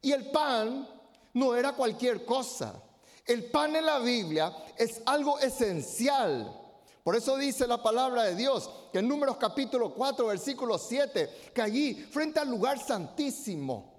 Y 0.00 0.10
el 0.10 0.30
pan 0.30 0.88
no 1.34 1.54
era 1.54 1.74
cualquier 1.74 2.24
cosa. 2.24 2.82
El 3.26 3.50
pan 3.50 3.76
en 3.76 3.84
la 3.84 3.98
Biblia 3.98 4.52
es 4.76 5.02
algo 5.04 5.38
esencial. 5.38 6.60
Por 7.02 7.14
eso 7.14 7.36
dice 7.36 7.66
la 7.66 7.82
palabra 7.82 8.22
de 8.22 8.34
Dios 8.34 8.70
que 8.90 9.00
en 9.00 9.08
Números 9.08 9.36
capítulo 9.36 9.92
4, 9.92 10.26
versículo 10.26 10.78
7, 10.78 11.50
que 11.54 11.60
allí, 11.60 11.94
frente 11.94 12.40
al 12.40 12.48
lugar 12.48 12.78
santísimo, 12.78 13.92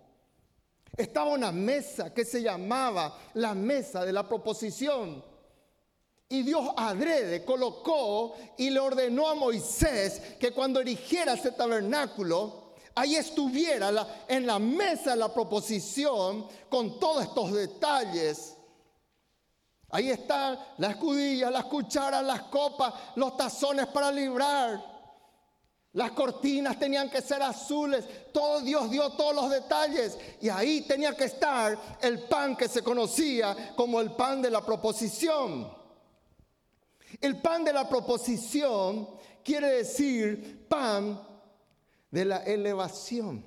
estaba 0.98 1.30
una 1.30 1.52
mesa 1.52 2.12
que 2.12 2.26
se 2.26 2.42
llamaba 2.42 3.20
la 3.36 3.54
mesa 3.54 4.04
de 4.04 4.14
la 4.14 4.28
proposición. 4.28 5.24
Y 6.28 6.42
Dios 6.42 6.70
adrede 6.76 7.46
colocó 7.46 8.36
y 8.58 8.72
le 8.72 8.80
ordenó 8.80 9.28
a 9.28 9.36
Moisés 9.36 10.22
que 10.40 10.52
cuando 10.52 10.80
erigiera 10.80 11.34
ese 11.34 11.52
tabernáculo, 11.52 12.74
ahí 12.96 13.16
estuviera 13.16 14.24
en 14.28 14.48
la 14.48 14.58
mesa 14.58 15.16
la 15.16 15.32
proposición 15.32 16.48
con 16.68 17.00
todos 17.00 17.26
estos 17.26 17.52
detalles. 17.54 18.58
Ahí 19.92 20.10
están 20.10 20.58
las 20.80 20.92
escudillas, 20.92 21.52
las 21.52 21.66
cucharas, 21.66 22.24
las 22.24 22.42
copas, 22.44 22.92
los 23.16 23.38
tazones 23.38 23.86
para 23.88 24.12
librar. 24.12 24.96
Las 25.94 26.12
cortinas 26.12 26.78
tenían 26.78 27.10
que 27.10 27.22
ser 27.22 27.42
azules. 27.42 28.04
Todo 28.34 28.62
Dios 28.62 28.90
dio 28.90 29.12
todos 29.12 29.36
los 29.36 29.50
detalles. 29.50 30.18
Y 30.42 30.50
ahí 30.50 30.82
tenía 30.82 31.16
que 31.16 31.26
estar 31.26 31.78
el 32.02 32.24
pan 32.24 32.58
que 32.58 32.68
se 32.68 32.82
conocía 32.82 33.74
como 33.76 34.02
el 34.02 34.12
pan 34.12 34.42
de 34.42 34.50
la 34.50 34.66
proposición. 34.66 35.85
El 37.22 37.42
pan 37.42 37.64
de 37.64 37.74
la 37.74 37.88
proposición 37.88 39.10
quiere 39.44 39.70
decir 39.70 40.66
pan 40.68 41.22
de 42.12 42.26
la 42.26 42.44
elevación. 42.44 43.44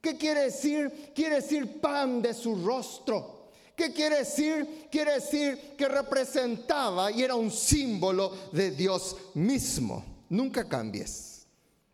¿Qué 0.00 0.16
quiere 0.16 0.42
decir? 0.44 1.12
Quiere 1.14 1.36
decir 1.36 1.80
pan 1.80 2.20
de 2.20 2.34
su 2.34 2.64
rostro. 2.64 3.48
¿Qué 3.74 3.92
quiere 3.92 4.18
decir? 4.18 4.88
Quiere 4.90 5.14
decir 5.14 5.74
que 5.76 5.88
representaba 5.88 7.10
y 7.10 7.22
era 7.22 7.34
un 7.34 7.50
símbolo 7.50 8.32
de 8.52 8.70
Dios 8.70 9.16
mismo. 9.34 10.04
Nunca 10.28 10.68
cambies 10.68 11.46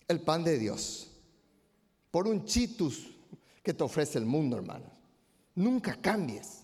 el 0.08 0.20
pan 0.20 0.42
de 0.42 0.58
Dios 0.58 1.08
por 2.10 2.26
un 2.26 2.44
chitus 2.44 3.06
que 3.62 3.72
te 3.72 3.84
ofrece 3.84 4.18
el 4.18 4.26
mundo, 4.26 4.56
hermano. 4.56 4.90
Nunca 5.54 5.96
cambies. 6.00 6.62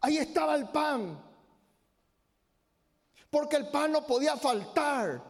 Ahí 0.00 0.18
estaba 0.18 0.54
el 0.54 0.68
pan 0.68 1.18
porque 3.34 3.56
el 3.56 3.66
pan 3.66 3.90
no 3.90 4.06
podía 4.06 4.36
faltar. 4.36 5.20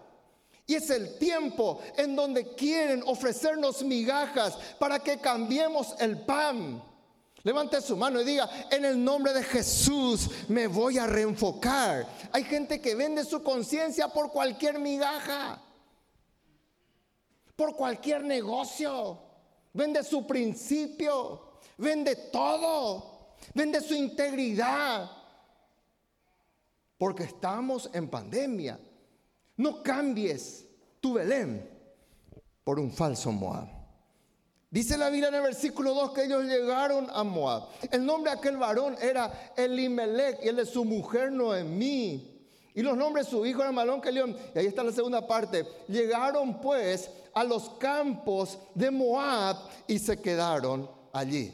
Y 0.67 0.75
es 0.75 0.91
el 0.91 1.17
tiempo 1.17 1.81
en 1.97 2.15
donde 2.15 2.55
quieren 2.55 3.03
ofrecernos 3.07 3.83
migajas 3.83 4.59
para 4.79 4.99
que 4.99 5.17
cambiemos 5.17 5.95
el 5.99 6.21
pan. 6.21 6.83
Levante 7.45 7.81
su 7.81 7.97
mano 7.97 8.21
y 8.21 8.25
diga, 8.25 8.51
en 8.71 8.85
el 8.85 9.03
nombre 9.03 9.33
de 9.33 9.43
Jesús 9.43 10.29
me 10.49 10.67
voy 10.67 10.99
a 10.99 11.07
reenfocar. 11.07 12.07
Hay 12.31 12.45
gente 12.45 12.79
que 12.79 12.95
vende 12.95 13.25
su 13.25 13.43
conciencia 13.43 14.09
por 14.09 14.31
cualquier 14.31 14.79
migaja, 14.79 15.63
por 17.57 17.75
cualquier 17.75 18.23
negocio. 18.23 19.19
Vende 19.73 20.05
su 20.05 20.27
principio, 20.27 21.53
vende 21.79 22.17
todo, 22.17 23.37
vende 23.55 23.81
su 23.81 23.95
integridad 23.95 25.24
porque 27.05 27.25
estamos 27.25 27.91
en 27.93 28.09
pandemia. 28.09 28.81
No 29.59 29.83
cambies 29.83 30.65
tu 31.01 31.13
Belén 31.13 31.69
por 32.65 32.81
un 32.81 32.91
falso 32.91 33.31
Moab. 33.31 33.69
Dice 34.71 34.97
la 34.97 35.11
Biblia 35.11 35.29
en 35.29 35.35
el 35.35 35.43
versículo 35.43 35.93
2 35.93 36.13
que 36.13 36.25
ellos 36.25 36.45
llegaron 36.45 37.09
a 37.13 37.23
Moab. 37.23 37.65
El 37.91 38.07
nombre 38.07 38.31
de 38.33 38.39
aquel 38.39 38.57
varón 38.57 38.97
era 39.03 39.53
Elimelech 39.55 40.43
y 40.43 40.49
el 40.49 40.57
de 40.57 40.65
su 40.65 40.83
mujer 40.83 41.31
Noemí. 41.31 42.41
Y 42.73 42.81
los 42.81 42.97
nombres 42.97 43.27
de 43.27 43.33
su 43.33 43.45
hijo 43.45 43.61
era 43.61 43.71
Malón 43.71 44.01
León. 44.11 44.35
Y 44.55 44.59
ahí 44.61 44.67
está 44.67 44.83
la 44.83 44.91
segunda 44.91 45.27
parte. 45.27 45.67
Llegaron 45.89 46.59
pues 46.59 47.11
a 47.35 47.45
los 47.45 47.69
campos 47.79 48.59
de 48.75 48.91
Moab 48.91 49.59
y 49.87 49.99
se 49.99 50.23
quedaron 50.23 50.91
allí. 51.13 51.53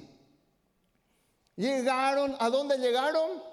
Llegaron, 1.56 2.36
¿a 2.38 2.48
dónde 2.50 2.78
llegaron? 2.78 3.49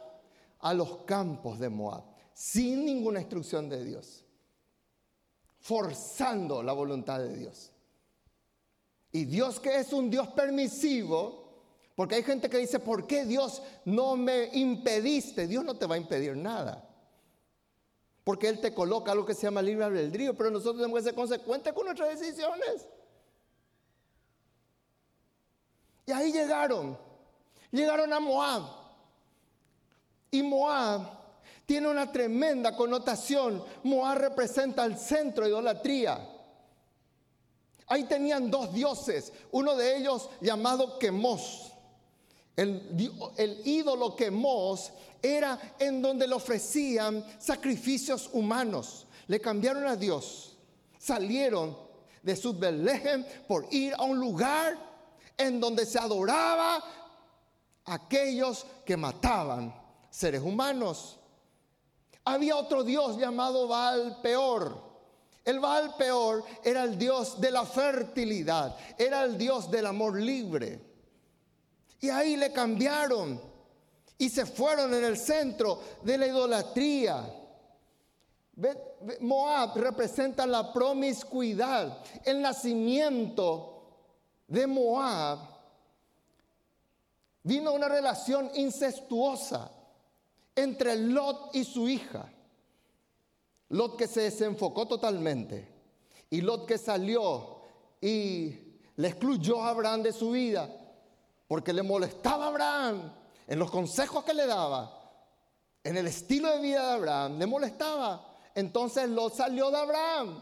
A 0.60 0.74
los 0.74 0.98
campos 1.06 1.60
de 1.60 1.70
Moab, 1.70 2.04
sin 2.34 2.86
ninguna 2.86 3.20
instrucción 3.20 3.70
de 3.70 3.84
Dios, 3.84 4.26
forzando 5.60 6.64
la 6.64 6.74
voluntad 6.74 7.20
de 7.20 7.36
Dios. 7.36 7.72
Y 9.12 9.26
Dios 9.26 9.60
que 9.60 9.78
es 9.78 9.94
un 9.94 10.10
Dios 10.10 10.28
permisivo, 10.30 11.64
porque 11.96 12.16
hay 12.16 12.24
gente 12.24 12.50
que 12.50 12.58
dice, 12.58 12.80
¿por 12.80 13.08
qué 13.08 13.26
Dios 13.26 13.62
no 13.86 14.16
me 14.16 14.50
impediste? 14.54 15.48
Dios 15.48 15.64
no 15.64 15.76
te 15.76 15.88
va 15.88 15.96
a 15.96 16.00
impedir 16.00 16.36
nada. 16.36 16.84
Porque 18.24 18.50
Él 18.50 18.60
te 18.60 18.74
coloca 18.74 19.12
algo 19.12 19.26
que 19.26 19.34
se 19.34 19.44
llama 19.44 19.62
libre 19.62 19.86
albedrío, 19.86 20.36
pero 20.36 20.52
nosotros 20.52 20.78
tenemos 20.78 21.00
que 21.00 21.06
ser 21.06 21.16
consecuentes 21.16 21.74
con 21.74 21.86
nuestras 21.86 22.20
decisiones. 22.20 22.88
Y 26.06 26.12
ahí 26.12 26.32
llegaron 26.32 26.98
Llegaron 27.72 28.12
a 28.14 28.20
Moab. 28.20 28.64
Y 30.32 30.44
Moab 30.44 31.18
tiene 31.66 31.90
una 31.90 32.12
tremenda 32.12 32.76
connotación. 32.76 33.64
Moab 33.84 34.18
representa 34.18 34.86
el 34.86 34.98
centro 34.98 35.44
de 35.44 35.50
idolatría. 35.52 36.18
Ahí 37.88 38.06
tenían 38.06 38.50
dos 38.52 38.74
dioses, 38.74 39.32
uno 39.52 39.76
de 39.76 39.98
ellos 39.98 40.30
llamado 40.42 40.98
Quemos. 40.98 41.74
El, 42.56 42.82
ídolo 43.66 44.16
Quemos 44.16 44.92
era 45.22 45.76
en 45.80 46.02
donde 46.02 46.28
le 46.28 46.36
ofrecían 46.36 47.24
sacrificios 47.38 48.30
humanos. 48.34 49.06
Le 49.28 49.40
cambiaron 49.40 49.88
a 49.88 49.96
Dios. 49.96 50.58
Salieron 50.98 51.78
de 52.24 52.36
su 52.36 52.54
Belén 52.54 53.26
por 53.48 53.68
ir 53.72 53.94
a 53.94 54.04
un 54.04 54.20
lugar 54.20 54.78
en 55.38 55.60
donde 55.60 55.86
se 55.86 56.00
adoraba 56.00 56.78
a 57.86 57.94
aquellos 57.94 58.66
que 58.86 58.98
mataban 58.98 59.87
seres 60.18 60.42
humanos. 60.42 61.20
Había 62.26 62.58
otro 62.58 62.84
dios 62.84 63.18
llamado 63.18 63.68
Baal 63.68 64.20
Peor. 64.24 64.82
El 65.46 65.60
Baal 65.60 65.94
Peor 65.96 66.44
era 66.64 66.84
el 66.84 66.98
dios 66.98 67.40
de 67.40 67.52
la 67.52 67.66
fertilidad, 67.66 68.76
era 68.98 69.24
el 69.24 69.38
dios 69.38 69.70
del 69.70 69.86
amor 69.86 70.20
libre. 70.20 70.82
Y 72.02 72.10
ahí 72.10 72.36
le 72.36 72.52
cambiaron 72.52 73.40
y 74.18 74.30
se 74.30 74.48
fueron 74.48 74.92
en 74.96 75.06
el 75.06 75.18
centro 75.18 75.80
de 76.02 76.18
la 76.18 76.26
idolatría. 76.26 77.34
Moab 79.22 79.78
representa 79.78 80.48
la 80.48 80.74
promiscuidad, 80.74 82.04
el 82.26 82.42
nacimiento 82.42 83.84
de 84.48 84.66
Moab. 84.66 85.40
Vino 87.44 87.72
una 87.72 87.88
relación 87.88 88.50
incestuosa 88.56 89.77
entre 90.58 90.96
Lot 90.98 91.56
y 91.56 91.64
su 91.64 91.88
hija. 91.88 92.30
Lot 93.70 93.96
que 93.96 94.08
se 94.08 94.22
desenfocó 94.22 94.88
totalmente. 94.88 95.68
Y 96.30 96.42
Lot 96.42 96.66
que 96.66 96.78
salió 96.78 97.62
y 98.02 98.56
le 98.96 99.08
excluyó 99.08 99.62
a 99.62 99.70
Abraham 99.70 100.04
de 100.04 100.12
su 100.12 100.32
vida. 100.32 100.70
Porque 101.48 101.72
le 101.72 101.84
molestaba 101.84 102.46
a 102.46 102.48
Abraham 102.50 103.14
en 103.48 103.60
los 103.60 103.70
consejos 103.70 104.24
que 104.24 104.34
le 104.34 104.48
daba. 104.48 104.94
En 105.84 105.96
el 105.96 106.08
estilo 106.08 106.50
de 106.52 106.60
vida 106.60 106.88
de 106.88 106.94
Abraham. 106.96 107.38
Le 107.38 107.46
molestaba. 107.46 108.36
Entonces 108.56 109.08
Lot 109.10 109.36
salió 109.36 109.70
de 109.70 109.78
Abraham. 109.78 110.42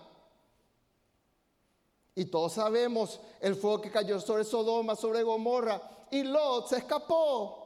Y 2.16 2.26
todos 2.26 2.54
sabemos 2.54 3.20
el 3.42 3.56
fuego 3.56 3.82
que 3.82 3.92
cayó 3.92 4.22
sobre 4.22 4.46
Sodoma, 4.46 4.96
sobre 4.96 5.22
Gomorra. 5.24 5.82
Y 6.10 6.24
Lot 6.24 6.70
se 6.70 6.78
escapó 6.78 7.66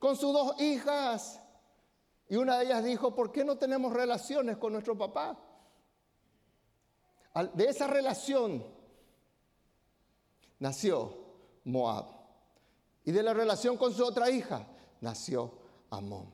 con 0.00 0.16
sus 0.16 0.32
dos 0.32 0.60
hijas. 0.60 1.38
Y 2.32 2.36
una 2.36 2.56
de 2.56 2.64
ellas 2.64 2.82
dijo, 2.82 3.14
¿por 3.14 3.30
qué 3.30 3.44
no 3.44 3.58
tenemos 3.58 3.92
relaciones 3.92 4.56
con 4.56 4.72
nuestro 4.72 4.96
papá? 4.96 5.38
De 7.52 7.66
esa 7.66 7.86
relación 7.86 8.64
nació 10.58 11.14
Moab. 11.64 12.06
Y 13.04 13.12
de 13.12 13.22
la 13.22 13.34
relación 13.34 13.76
con 13.76 13.92
su 13.92 14.02
otra 14.02 14.30
hija 14.30 14.66
nació 15.02 15.52
Amón. 15.90 16.32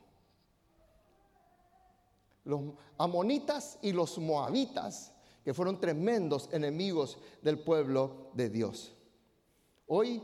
Los 2.45 2.61
amonitas 2.97 3.77
y 3.81 3.91
los 3.91 4.19
moabitas, 4.19 5.11
que 5.43 5.53
fueron 5.53 5.81
tremendos 5.81 6.47
enemigos 6.53 7.17
del 7.41 7.59
pueblo 7.59 8.29
de 8.35 8.47
Dios. 8.47 8.95
Hoy, 9.87 10.23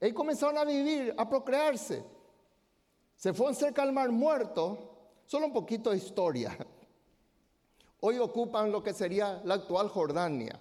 ellos 0.00 0.16
comenzaron 0.16 0.58
a 0.58 0.64
vivir, 0.64 1.14
a 1.16 1.28
procrearse. 1.28 2.02
Se 3.14 3.32
fueron 3.32 3.54
cerca 3.54 3.82
al 3.82 3.92
mar 3.92 4.10
muerto 4.10 4.87
Solo 5.28 5.44
un 5.44 5.52
poquito 5.52 5.90
de 5.90 5.98
historia. 5.98 6.56
Hoy 8.00 8.18
ocupan 8.18 8.72
lo 8.72 8.82
que 8.82 8.94
sería 8.94 9.42
la 9.44 9.56
actual 9.56 9.90
Jordania. 9.90 10.58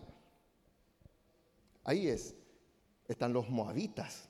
Ahí 1.86 2.10
es, 2.10 2.36
están 3.08 3.32
los 3.32 3.50
moabitas. 3.50 4.28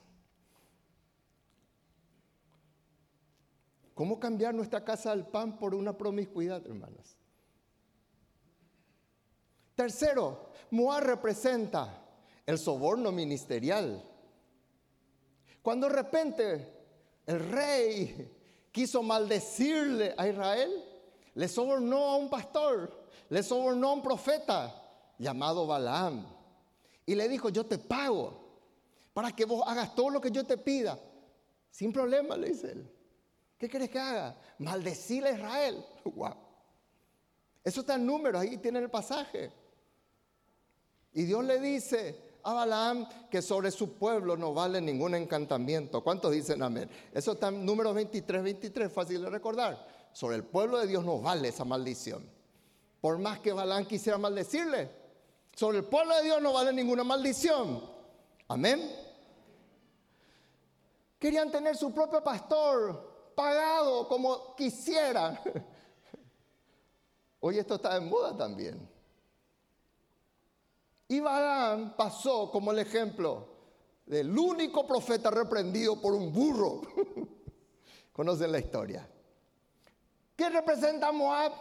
¿Cómo 3.94 4.20
cambiar 4.20 4.54
nuestra 4.54 4.84
casa 4.84 5.10
al 5.10 5.26
pan 5.26 5.58
por 5.58 5.74
una 5.74 5.98
promiscuidad, 5.98 6.64
hermanas? 6.64 7.16
Tercero, 9.74 10.52
Moab 10.70 11.02
representa 11.02 12.00
el 12.46 12.58
soborno 12.58 13.10
ministerial. 13.10 14.08
Cuando 15.62 15.88
de 15.88 15.94
repente 15.94 16.72
el 17.26 17.40
rey 17.50 18.37
quiso 18.78 19.02
maldecirle 19.02 20.14
a 20.16 20.28
Israel, 20.28 20.84
le 21.34 21.48
sobornó 21.48 22.10
a 22.10 22.16
un 22.16 22.30
pastor, 22.30 22.88
le 23.28 23.42
sobornó 23.42 23.88
a 23.88 23.92
un 23.94 24.02
profeta 24.02 24.72
llamado 25.18 25.66
Balaam. 25.66 26.24
Y 27.04 27.16
le 27.16 27.28
dijo, 27.28 27.48
yo 27.48 27.66
te 27.66 27.76
pago 27.76 28.38
para 29.12 29.32
que 29.32 29.44
vos 29.44 29.64
hagas 29.66 29.96
todo 29.96 30.10
lo 30.10 30.20
que 30.20 30.30
yo 30.30 30.44
te 30.44 30.56
pida. 30.56 30.96
Sin 31.72 31.92
problema, 31.92 32.36
le 32.36 32.50
dice 32.50 32.70
él. 32.70 32.88
¿Qué 33.58 33.68
quieres 33.68 33.90
que 33.90 33.98
haga? 33.98 34.36
Maldecirle 34.58 35.30
a 35.30 35.32
Israel. 35.32 35.84
Wow. 36.04 36.36
Eso 37.64 37.80
está 37.80 37.96
en 37.96 38.06
números, 38.06 38.40
ahí 38.40 38.58
tiene 38.58 38.78
el 38.78 38.88
pasaje. 38.88 39.50
Y 41.12 41.24
Dios 41.24 41.44
le 41.44 41.58
dice, 41.58 42.16
a 42.42 42.52
Balaam 42.52 43.08
que 43.30 43.42
sobre 43.42 43.70
su 43.70 43.94
pueblo 43.94 44.36
no 44.36 44.54
vale 44.54 44.80
ningún 44.80 45.14
encantamiento. 45.14 46.02
¿Cuántos 46.02 46.32
dicen 46.32 46.62
amén? 46.62 46.90
Eso 47.12 47.32
está 47.32 47.48
en 47.48 47.64
número 47.64 47.92
23, 47.94 48.42
23, 48.42 48.92
fácil 48.92 49.22
de 49.22 49.30
recordar. 49.30 49.86
Sobre 50.12 50.36
el 50.36 50.44
pueblo 50.44 50.78
de 50.78 50.86
Dios 50.86 51.04
no 51.04 51.20
vale 51.20 51.48
esa 51.48 51.64
maldición. 51.64 52.28
Por 53.00 53.18
más 53.18 53.38
que 53.40 53.52
Balaam 53.52 53.86
quisiera 53.86 54.18
maldecirle, 54.18 54.90
sobre 55.54 55.78
el 55.78 55.84
pueblo 55.84 56.16
de 56.16 56.22
Dios 56.24 56.42
no 56.42 56.52
vale 56.52 56.72
ninguna 56.72 57.04
maldición. 57.04 57.82
Amén. 58.48 58.90
Querían 61.18 61.50
tener 61.50 61.76
su 61.76 61.92
propio 61.92 62.22
pastor 62.22 63.32
pagado 63.34 64.08
como 64.08 64.54
quisieran. 64.56 65.38
Hoy 67.40 67.58
esto 67.58 67.76
está 67.76 67.96
en 67.96 68.08
moda 68.08 68.36
también. 68.36 68.97
Y 71.08 71.20
Balaam 71.20 71.96
pasó 71.96 72.50
como 72.50 72.70
el 72.70 72.80
ejemplo 72.80 73.48
del 74.04 74.36
único 74.38 74.86
profeta 74.86 75.30
reprendido 75.30 76.00
por 76.00 76.12
un 76.12 76.32
burro. 76.32 76.82
Conocen 78.12 78.52
la 78.52 78.58
historia. 78.58 79.08
¿Qué 80.36 80.50
representa 80.50 81.10
Moab? 81.10 81.52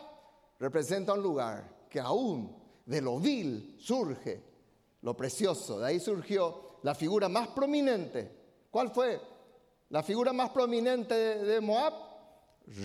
Representa 0.59 1.13
un 1.13 1.23
lugar 1.23 1.87
que 1.89 1.99
aún 1.99 2.55
de 2.85 3.01
lo 3.01 3.19
vil 3.19 3.77
surge 3.79 4.43
lo 5.01 5.15
precioso. 5.15 5.79
De 5.79 5.87
ahí 5.87 5.99
surgió 5.99 6.79
la 6.83 6.93
figura 6.93 7.29
más 7.29 7.47
prominente. 7.49 8.31
¿Cuál 8.69 8.91
fue? 8.91 9.21
La 9.89 10.03
figura 10.03 10.33
más 10.33 10.49
prominente 10.49 11.15
de, 11.15 11.61
Moab, 11.61 11.93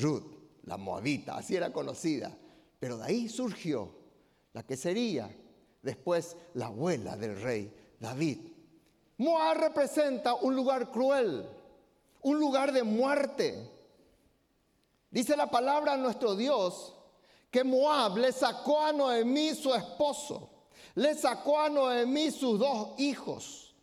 Ruth, 0.01 0.25
la 0.65 0.77
moabita, 0.77 1.37
así 1.37 1.57
era 1.57 1.73
conocida. 1.73 2.37
Pero 2.79 2.99
de 2.99 3.05
ahí 3.05 3.29
surgió 3.29 3.93
la 4.53 4.63
que 4.63 4.77
sería 4.77 5.29
después 5.83 6.37
la 6.55 6.67
abuela 6.67 7.17
del 7.17 7.41
rey 7.41 7.73
David. 7.99 8.39
Moab 9.19 9.59
representa 9.59 10.35
un 10.35 10.57
lugar 10.57 10.91
cruel, 10.91 11.49
un 12.23 12.39
lugar 12.41 12.73
de 12.73 12.83
muerte. 12.83 13.71
Dice 15.11 15.37
la 15.37 15.51
palabra 15.51 15.97
nuestro 15.97 16.35
Dios 16.35 16.95
que 17.51 17.63
Moab 17.63 18.17
le 18.17 18.33
sacó 18.33 18.81
a 18.81 18.93
Noemí 18.93 19.55
su 19.55 19.75
esposo, 19.75 20.49
le 20.95 21.15
sacó 21.15 21.61
a 21.61 21.69
Noemí 21.69 22.31
sus 22.31 22.59
dos 22.59 22.99
hijos. 22.99 23.75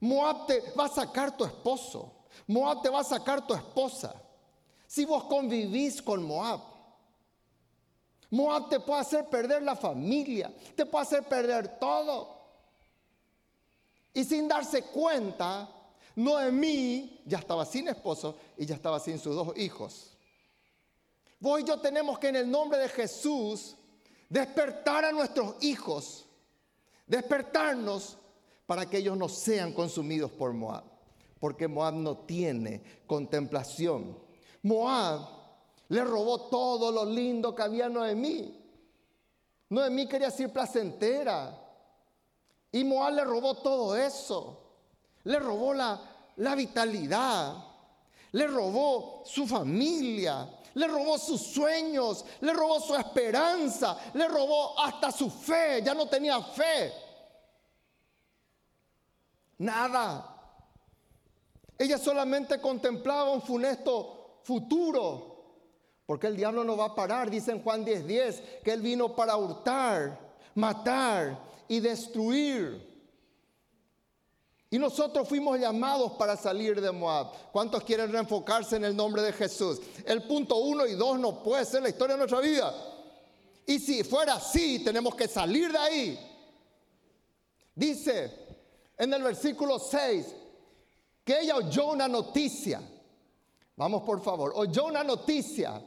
Moab 0.00 0.46
te 0.46 0.60
va 0.78 0.84
a 0.84 0.88
sacar 0.88 1.36
tu 1.36 1.44
esposo, 1.44 2.12
Moab 2.46 2.82
te 2.82 2.90
va 2.90 3.00
a 3.00 3.04
sacar 3.04 3.46
tu 3.46 3.54
esposa. 3.54 4.14
Si 4.86 5.04
vos 5.04 5.24
convivís 5.24 6.02
con 6.02 6.22
Moab, 6.22 6.60
Moab 8.30 8.68
te 8.68 8.80
puede 8.80 9.00
hacer 9.00 9.28
perder 9.28 9.62
la 9.62 9.74
familia, 9.74 10.54
te 10.76 10.86
puede 10.86 11.02
hacer 11.02 11.24
perder 11.24 11.78
todo. 11.78 12.38
Y 14.14 14.24
sin 14.24 14.48
darse 14.48 14.82
cuenta, 14.84 15.68
Noemí 16.16 17.22
ya 17.26 17.38
estaba 17.38 17.64
sin 17.64 17.88
esposo 17.88 18.36
y 18.56 18.66
ya 18.66 18.74
estaba 18.74 19.00
sin 19.00 19.18
sus 19.18 19.34
dos 19.34 19.56
hijos. 19.56 20.16
Vos 21.40 21.60
y 21.60 21.64
yo 21.64 21.80
tenemos 21.80 22.18
que 22.18 22.28
en 22.28 22.36
el 22.36 22.50
nombre 22.50 22.78
de 22.78 22.88
Jesús 22.88 23.76
despertar 24.28 25.04
a 25.04 25.12
nuestros 25.12 25.56
hijos, 25.62 26.26
despertarnos 27.06 28.16
para 28.66 28.88
que 28.88 28.98
ellos 28.98 29.16
no 29.16 29.28
sean 29.28 29.72
consumidos 29.72 30.30
por 30.30 30.52
Moab, 30.52 30.84
porque 31.40 31.66
Moab 31.66 31.94
no 31.94 32.18
tiene 32.18 32.82
contemplación. 33.06 34.16
Moab 34.62 35.39
le 35.90 36.04
robó 36.04 36.42
todo 36.42 36.92
lo 36.92 37.04
lindo 37.04 37.54
que 37.54 37.62
había 37.62 37.88
Noemí. 37.88 38.56
Noemí 39.70 40.06
quería 40.06 40.30
ser 40.30 40.52
placentera. 40.52 41.56
Y 42.70 42.84
Moab 42.84 43.14
le 43.14 43.24
robó 43.24 43.56
todo 43.56 43.96
eso. 43.96 44.56
Le 45.24 45.40
robó 45.40 45.74
la, 45.74 46.00
la 46.36 46.54
vitalidad, 46.54 47.56
le 48.32 48.46
robó 48.46 49.22
su 49.26 49.46
familia, 49.46 50.48
le 50.74 50.86
robó 50.86 51.18
sus 51.18 51.42
sueños, 51.42 52.24
le 52.40 52.52
robó 52.52 52.80
su 52.80 52.94
esperanza, 52.94 53.98
le 54.14 54.28
robó 54.28 54.78
hasta 54.78 55.10
su 55.10 55.28
fe, 55.28 55.82
ya 55.84 55.92
no 55.92 56.06
tenía 56.06 56.40
fe. 56.40 56.92
Nada. 59.58 60.36
Ella 61.76 61.98
solamente 61.98 62.60
contemplaba 62.60 63.30
un 63.30 63.42
funesto 63.42 64.38
futuro, 64.44 65.30
porque 66.10 66.26
el 66.26 66.36
diablo 66.36 66.64
no 66.64 66.76
va 66.76 66.86
a 66.86 66.94
parar, 66.96 67.30
dice 67.30 67.52
en 67.52 67.62
Juan 67.62 67.84
10:10, 67.84 68.02
10, 68.04 68.42
que 68.64 68.72
él 68.72 68.82
vino 68.82 69.14
para 69.14 69.36
hurtar, 69.36 70.18
matar 70.56 71.38
y 71.68 71.78
destruir. 71.78 72.84
Y 74.70 74.76
nosotros 74.76 75.28
fuimos 75.28 75.60
llamados 75.60 76.10
para 76.18 76.36
salir 76.36 76.80
de 76.80 76.90
Moab. 76.90 77.28
¿Cuántos 77.52 77.84
quieren 77.84 78.10
reenfocarse 78.10 78.74
en 78.74 78.86
el 78.86 78.96
nombre 78.96 79.22
de 79.22 79.32
Jesús? 79.32 79.80
El 80.04 80.24
punto 80.24 80.56
uno 80.56 80.84
y 80.84 80.94
dos 80.94 81.16
no 81.16 81.44
puede 81.44 81.64
ser 81.64 81.82
la 81.82 81.90
historia 81.90 82.16
de 82.16 82.18
nuestra 82.18 82.40
vida. 82.40 82.74
Y 83.64 83.78
si 83.78 84.02
fuera 84.02 84.34
así, 84.34 84.82
tenemos 84.82 85.14
que 85.14 85.28
salir 85.28 85.70
de 85.70 85.78
ahí. 85.78 86.18
Dice 87.72 88.32
en 88.98 89.14
el 89.14 89.22
versículo 89.22 89.78
6 89.78 90.26
que 91.24 91.38
ella 91.38 91.54
oyó 91.54 91.92
una 91.92 92.08
noticia. 92.08 92.82
Vamos 93.76 94.02
por 94.02 94.20
favor, 94.20 94.52
oyó 94.56 94.86
una 94.86 95.04
noticia. 95.04 95.80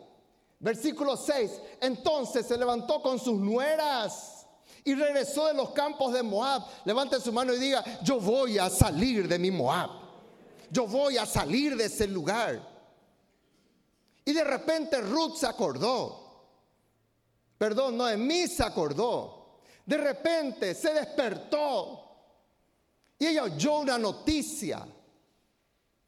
Versículo 0.64 1.18
6. 1.18 1.52
Entonces 1.82 2.46
se 2.48 2.58
levantó 2.58 3.02
con 3.02 3.20
sus 3.20 3.38
nueras 3.38 4.48
y 4.86 4.96
regresó 4.96 5.48
de 5.48 5.54
los 5.54 5.72
campos 5.72 6.14
de 6.14 6.24
Moab. 6.24 6.64
Levante 6.86 7.20
su 7.20 7.34
mano 7.34 7.54
y 7.54 7.60
diga, 7.60 7.84
yo 8.02 8.18
voy 8.18 8.58
a 8.58 8.70
salir 8.70 9.28
de 9.28 9.38
mi 9.38 9.52
Moab. 9.52 9.90
Yo 10.72 10.88
voy 10.88 11.18
a 11.18 11.26
salir 11.26 11.76
de 11.76 11.86
ese 11.86 12.08
lugar. 12.08 12.66
Y 14.24 14.32
de 14.32 14.44
repente 14.46 15.02
Ruth 15.02 15.36
se 15.36 15.48
acordó. 15.48 16.48
Perdón, 17.58 17.98
Noemí 17.98 18.48
se 18.48 18.64
acordó. 18.64 19.60
De 19.86 19.98
repente 19.98 20.74
se 20.76 20.94
despertó. 20.94 22.00
Y 23.20 23.28
ella 23.28 23.44
oyó 23.44 23.80
una 23.80 23.98
noticia. 23.98 24.88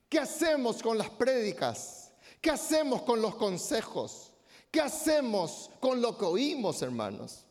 ¿Qué 0.08 0.18
hacemos 0.18 0.82
con 0.82 0.98
las 0.98 1.10
prédicas? 1.10 2.14
¿Qué 2.40 2.52
hacemos 2.52 3.02
con 3.02 3.22
los 3.22 3.36
consejos? 3.36 4.32
¿Qué 4.76 4.82
hacemos 4.82 5.70
con 5.80 6.02
lo 6.02 6.18
que 6.18 6.26
oímos, 6.26 6.82
hermanos? 6.82 7.46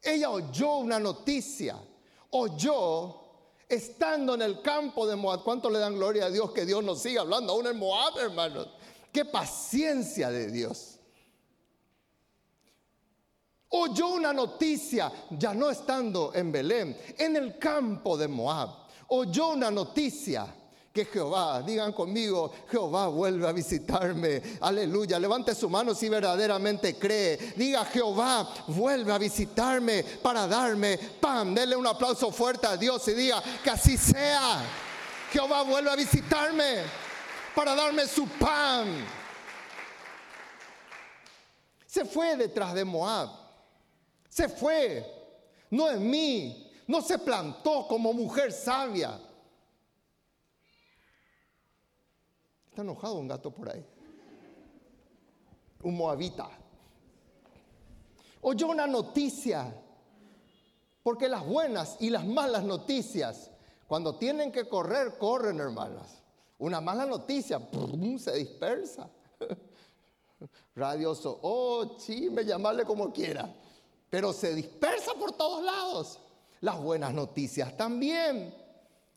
Ella 0.00 0.30
oyó 0.30 0.76
una 0.76 1.00
noticia, 1.00 1.76
oyó 2.30 3.16
estando 3.68 4.36
en 4.36 4.42
el 4.42 4.62
campo 4.62 5.08
de 5.08 5.16
Moab. 5.16 5.42
¿Cuánto 5.42 5.70
le 5.70 5.80
dan 5.80 5.96
gloria 5.96 6.26
a 6.26 6.30
Dios 6.30 6.52
que 6.52 6.64
Dios 6.64 6.84
nos 6.84 7.02
siga 7.02 7.22
hablando 7.22 7.52
aún 7.52 7.66
en 7.66 7.76
Moab, 7.76 8.16
hermanos? 8.16 8.68
Qué 9.10 9.24
paciencia 9.24 10.30
de 10.30 10.52
Dios. 10.52 11.00
Oyó 13.70 14.10
una 14.10 14.32
noticia, 14.32 15.12
ya 15.30 15.52
no 15.52 15.68
estando 15.68 16.32
en 16.32 16.52
Belén, 16.52 16.96
en 17.18 17.34
el 17.34 17.58
campo 17.58 18.16
de 18.16 18.28
Moab. 18.28 18.68
Oyó 19.08 19.48
una 19.48 19.68
noticia 19.68 20.46
que 20.98 21.04
Jehová, 21.04 21.62
digan 21.62 21.92
conmigo, 21.92 22.50
Jehová 22.68 23.06
vuelve 23.06 23.46
a 23.46 23.52
visitarme. 23.52 24.42
Aleluya. 24.60 25.18
Levante 25.20 25.54
su 25.54 25.70
mano 25.70 25.94
si 25.94 26.08
verdaderamente 26.08 26.98
cree. 26.98 27.36
Diga, 27.56 27.84
Jehová 27.84 28.48
vuelve 28.66 29.12
a 29.12 29.18
visitarme 29.18 30.02
para 30.20 30.48
darme 30.48 30.98
pan. 31.20 31.54
Dele 31.54 31.76
un 31.76 31.86
aplauso 31.86 32.32
fuerte 32.32 32.66
a 32.66 32.76
Dios 32.76 33.06
y 33.08 33.12
diga, 33.12 33.40
que 33.62 33.70
así 33.70 33.96
sea. 33.96 34.60
Jehová 35.30 35.62
vuelve 35.62 35.90
a 35.90 35.94
visitarme 35.94 36.82
para 37.54 37.76
darme 37.76 38.08
su 38.08 38.26
pan. 38.26 39.06
Se 41.86 42.04
fue 42.04 42.36
detrás 42.36 42.74
de 42.74 42.84
Moab. 42.84 43.28
Se 44.28 44.48
fue. 44.48 45.06
No 45.70 45.88
es 45.88 46.00
mí. 46.00 46.72
No 46.88 47.02
se 47.02 47.18
plantó 47.18 47.86
como 47.86 48.12
mujer 48.12 48.50
sabia 48.50 49.27
Enojado 52.78 53.14
un 53.14 53.28
gato 53.28 53.50
por 53.50 53.70
ahí. 53.70 53.84
Un 55.82 55.96
moabita. 55.96 56.48
Oyó 58.40 58.68
una 58.68 58.86
noticia. 58.86 59.74
Porque 61.02 61.28
las 61.28 61.44
buenas 61.46 61.96
y 62.00 62.10
las 62.10 62.26
malas 62.26 62.64
noticias, 62.64 63.50
cuando 63.86 64.16
tienen 64.16 64.52
que 64.52 64.68
correr, 64.68 65.16
corren, 65.18 65.58
hermanas. 65.58 66.22
Una 66.58 66.80
mala 66.80 67.06
noticia, 67.06 67.60
se 68.18 68.34
dispersa. 68.34 69.08
Radioso, 70.74 71.38
oh, 71.42 71.96
sí, 71.98 72.28
me 72.30 72.44
llamarle 72.44 72.84
como 72.84 73.12
quiera. 73.12 73.52
Pero 74.10 74.32
se 74.32 74.54
dispersa 74.54 75.14
por 75.14 75.32
todos 75.32 75.64
lados. 75.64 76.18
Las 76.60 76.80
buenas 76.80 77.14
noticias 77.14 77.76
también. 77.76 78.54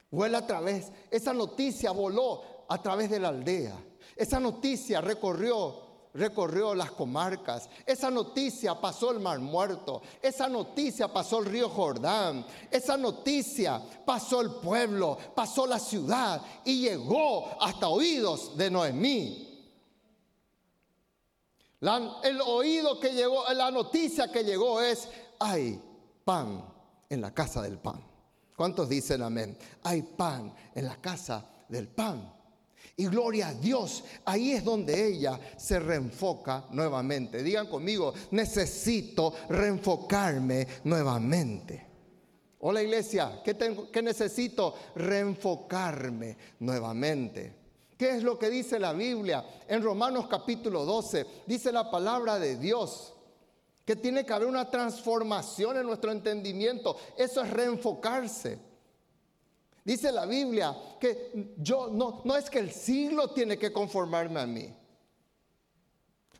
Vuela 0.09 0.39
a 0.39 0.47
través. 0.47 0.91
Esa 1.09 1.33
noticia 1.33 1.91
voló 1.91 2.41
a 2.71 2.81
través 2.81 3.09
de 3.09 3.19
la 3.19 3.27
aldea. 3.27 3.75
Esa 4.15 4.39
noticia 4.39 5.01
recorrió 5.01 5.91
recorrió 6.13 6.75
las 6.75 6.91
comarcas. 6.91 7.69
Esa 7.85 8.09
noticia 8.09 8.79
pasó 8.79 9.11
el 9.11 9.19
Mar 9.19 9.39
Muerto. 9.39 10.01
Esa 10.21 10.47
noticia 10.47 11.07
pasó 11.07 11.39
el 11.39 11.45
río 11.45 11.69
Jordán. 11.69 12.45
Esa 12.69 12.97
noticia 12.97 13.81
pasó 14.05 14.41
el 14.41 14.51
pueblo, 14.51 15.17
pasó 15.35 15.65
la 15.65 15.79
ciudad 15.79 16.41
y 16.65 16.81
llegó 16.81 17.61
hasta 17.61 17.87
oídos 17.87 18.57
de 18.57 18.69
Noemí. 18.69 19.47
el 22.23 22.41
oído 22.41 22.99
que 22.99 23.13
llegó, 23.13 23.45
la 23.53 23.71
noticia 23.71 24.31
que 24.31 24.43
llegó 24.43 24.81
es, 24.81 25.07
hay 25.39 25.81
pan 26.23 26.63
en 27.09 27.21
la 27.21 27.33
casa 27.33 27.61
del 27.61 27.79
pan. 27.79 28.01
¿Cuántos 28.55 28.89
dicen 28.89 29.21
amén? 29.23 29.57
Hay 29.83 30.03
pan 30.03 30.53
en 30.75 30.85
la 30.85 30.97
casa 30.97 31.45
del 31.67 31.87
pan. 31.87 32.40
Y 33.01 33.07
gloria 33.07 33.47
a 33.47 33.53
Dios, 33.55 34.03
ahí 34.25 34.51
es 34.51 34.63
donde 34.63 35.07
ella 35.07 35.39
se 35.57 35.79
reenfoca 35.79 36.65
nuevamente. 36.69 37.41
Digan 37.41 37.65
conmigo, 37.65 38.13
necesito 38.29 39.33
reenfocarme 39.49 40.67
nuevamente. 40.83 41.87
Hola 42.59 42.83
iglesia, 42.83 43.41
¿qué, 43.43 43.55
tengo, 43.55 43.89
qué 43.89 44.03
necesito? 44.03 44.75
Reenfocarme 44.93 46.37
nuevamente. 46.59 47.55
¿Qué 47.97 48.17
es 48.17 48.21
lo 48.21 48.37
que 48.37 48.51
dice 48.51 48.77
la 48.77 48.93
Biblia? 48.93 49.43
En 49.67 49.81
Romanos 49.81 50.27
capítulo 50.29 50.85
12 50.85 51.25
dice 51.47 51.71
la 51.71 51.89
palabra 51.89 52.37
de 52.37 52.55
Dios 52.57 53.15
que 53.83 53.95
tiene 53.95 54.23
que 54.23 54.33
haber 54.33 54.47
una 54.47 54.69
transformación 54.69 55.77
en 55.77 55.87
nuestro 55.87 56.11
entendimiento. 56.11 56.95
Eso 57.17 57.41
es 57.41 57.49
reenfocarse. 57.49 58.70
Dice 59.83 60.11
la 60.11 60.25
Biblia 60.25 60.75
que 60.99 61.53
yo 61.57 61.87
no, 61.87 62.21
no 62.23 62.35
es 62.35 62.49
que 62.49 62.59
el 62.59 62.71
siglo 62.71 63.31
tiene 63.31 63.57
que 63.57 63.71
conformarme 63.71 64.39
a 64.39 64.45
mí. 64.45 64.73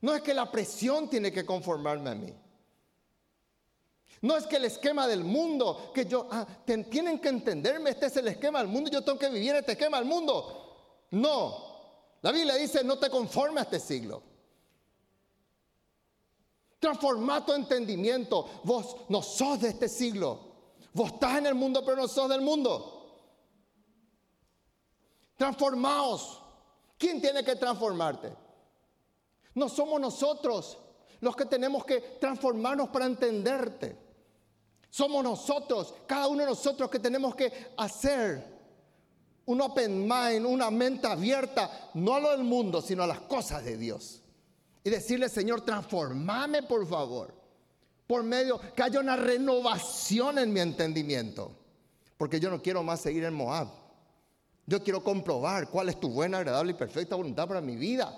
No 0.01 0.15
es 0.15 0.21
que 0.21 0.33
la 0.33 0.51
presión 0.51 1.09
tiene 1.09 1.31
que 1.31 1.45
conformarme 1.45 2.09
a 2.09 2.15
mí. 2.15 2.33
No 4.21 4.37
es 4.37 4.45
que 4.45 4.57
el 4.57 4.65
esquema 4.65 5.07
del 5.07 5.23
mundo, 5.23 5.91
que 5.93 6.05
yo, 6.05 6.27
ah, 6.29 6.45
tienen 6.65 7.19
que 7.19 7.29
entenderme, 7.29 7.89
este 7.89 8.05
es 8.05 8.17
el 8.17 8.27
esquema 8.27 8.59
del 8.59 8.67
mundo, 8.67 8.91
yo 8.91 9.03
tengo 9.03 9.17
que 9.17 9.29
vivir 9.29 9.55
este 9.55 9.71
esquema 9.71 9.97
del 9.97 10.07
mundo. 10.07 11.07
No. 11.11 11.71
La 12.21 12.31
Biblia 12.31 12.55
dice, 12.55 12.83
no 12.83 12.99
te 12.99 13.09
conformes 13.09 13.61
a 13.61 13.63
este 13.63 13.79
siglo. 13.79 14.21
Transforma 16.79 17.43
tu 17.43 17.53
entendimiento. 17.53 18.61
Vos 18.63 18.95
no 19.09 19.23
sos 19.23 19.61
de 19.61 19.69
este 19.69 19.89
siglo. 19.89 20.39
Vos 20.93 21.13
estás 21.13 21.39
en 21.39 21.47
el 21.47 21.55
mundo, 21.55 21.83
pero 21.83 21.97
no 21.97 22.07
sos 22.07 22.29
del 22.29 22.41
mundo. 22.41 23.00
Transformaos. 25.41 26.39
¿Quién 26.99 27.19
tiene 27.19 27.43
que 27.43 27.55
transformarte? 27.55 28.31
No 29.55 29.69
somos 29.69 29.99
nosotros 29.99 30.77
los 31.19 31.35
que 31.35 31.45
tenemos 31.45 31.83
que 31.83 31.99
transformarnos 32.19 32.89
para 32.89 33.07
entenderte. 33.07 33.97
Somos 34.91 35.23
nosotros, 35.23 35.95
cada 36.05 36.27
uno 36.27 36.41
de 36.41 36.49
nosotros 36.49 36.91
que 36.91 36.99
tenemos 36.99 37.33
que 37.33 37.73
hacer 37.75 38.45
un 39.47 39.61
open 39.61 40.07
mind, 40.07 40.45
una 40.45 40.69
mente 40.69 41.07
abierta, 41.07 41.89
no 41.95 42.13
a 42.13 42.19
lo 42.19 42.29
del 42.29 42.43
mundo, 42.43 42.79
sino 42.79 43.01
a 43.01 43.07
las 43.07 43.21
cosas 43.21 43.65
de 43.65 43.77
Dios. 43.77 44.21
Y 44.83 44.91
decirle, 44.91 45.27
Señor, 45.27 45.61
transformame 45.61 46.61
por 46.61 46.85
favor, 46.85 47.33
por 48.05 48.21
medio, 48.21 48.61
que 48.75 48.83
haya 48.83 48.99
una 48.99 49.15
renovación 49.15 50.37
en 50.37 50.53
mi 50.53 50.59
entendimiento. 50.59 51.51
Porque 52.15 52.39
yo 52.39 52.51
no 52.51 52.61
quiero 52.61 52.83
más 52.83 53.01
seguir 53.01 53.23
en 53.23 53.33
Moab. 53.33 53.80
Yo 54.71 54.81
quiero 54.81 55.03
comprobar 55.03 55.69
cuál 55.69 55.89
es 55.89 55.99
tu 55.99 56.07
buena, 56.07 56.37
agradable 56.37 56.71
y 56.71 56.75
perfecta 56.75 57.17
voluntad 57.17 57.45
para 57.45 57.59
mi 57.59 57.75
vida. 57.75 58.17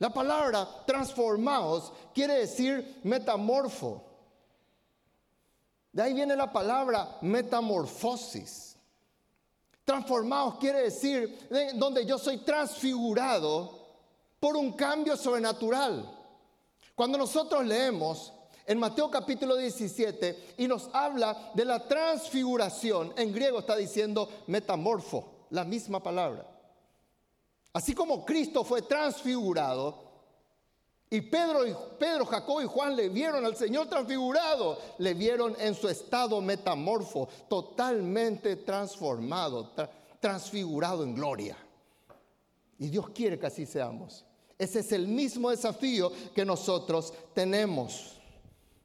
La 0.00 0.12
palabra 0.12 0.68
transformados 0.84 1.92
quiere 2.12 2.34
decir 2.38 2.98
metamorfo. 3.04 4.02
De 5.92 6.02
ahí 6.02 6.14
viene 6.14 6.34
la 6.34 6.52
palabra 6.52 7.18
metamorfosis. 7.20 8.76
Transformados 9.84 10.56
quiere 10.56 10.82
decir 10.82 11.48
donde 11.76 12.04
yo 12.04 12.18
soy 12.18 12.38
transfigurado 12.38 13.70
por 14.40 14.56
un 14.56 14.72
cambio 14.72 15.16
sobrenatural. 15.16 16.12
Cuando 16.96 17.18
nosotros 17.18 17.64
leemos 17.64 18.32
en 18.66 18.80
Mateo 18.80 19.08
capítulo 19.12 19.54
17 19.54 20.54
y 20.58 20.66
nos 20.66 20.90
habla 20.92 21.52
de 21.54 21.64
la 21.64 21.86
transfiguración, 21.86 23.12
en 23.16 23.32
griego 23.32 23.60
está 23.60 23.76
diciendo 23.76 24.28
metamorfo, 24.48 25.35
la 25.50 25.64
misma 25.64 26.02
palabra. 26.02 26.46
Así 27.72 27.94
como 27.94 28.24
Cristo 28.24 28.64
fue 28.64 28.82
transfigurado, 28.82 30.06
y 31.08 31.20
Pedro, 31.20 31.96
Pedro, 31.98 32.26
Jacob 32.26 32.62
y 32.62 32.66
Juan 32.66 32.96
le 32.96 33.08
vieron 33.08 33.44
al 33.44 33.56
Señor 33.56 33.88
transfigurado, 33.88 34.78
le 34.98 35.14
vieron 35.14 35.56
en 35.60 35.74
su 35.74 35.88
estado 35.88 36.40
metamorfo, 36.40 37.28
totalmente 37.48 38.56
transformado, 38.56 39.70
transfigurado 40.18 41.04
en 41.04 41.14
gloria. 41.14 41.56
Y 42.78 42.88
Dios 42.88 43.10
quiere 43.10 43.38
que 43.38 43.46
así 43.46 43.66
seamos. 43.66 44.24
Ese 44.58 44.80
es 44.80 44.90
el 44.92 45.06
mismo 45.06 45.50
desafío 45.50 46.10
que 46.34 46.44
nosotros 46.44 47.12
tenemos. 47.34 48.16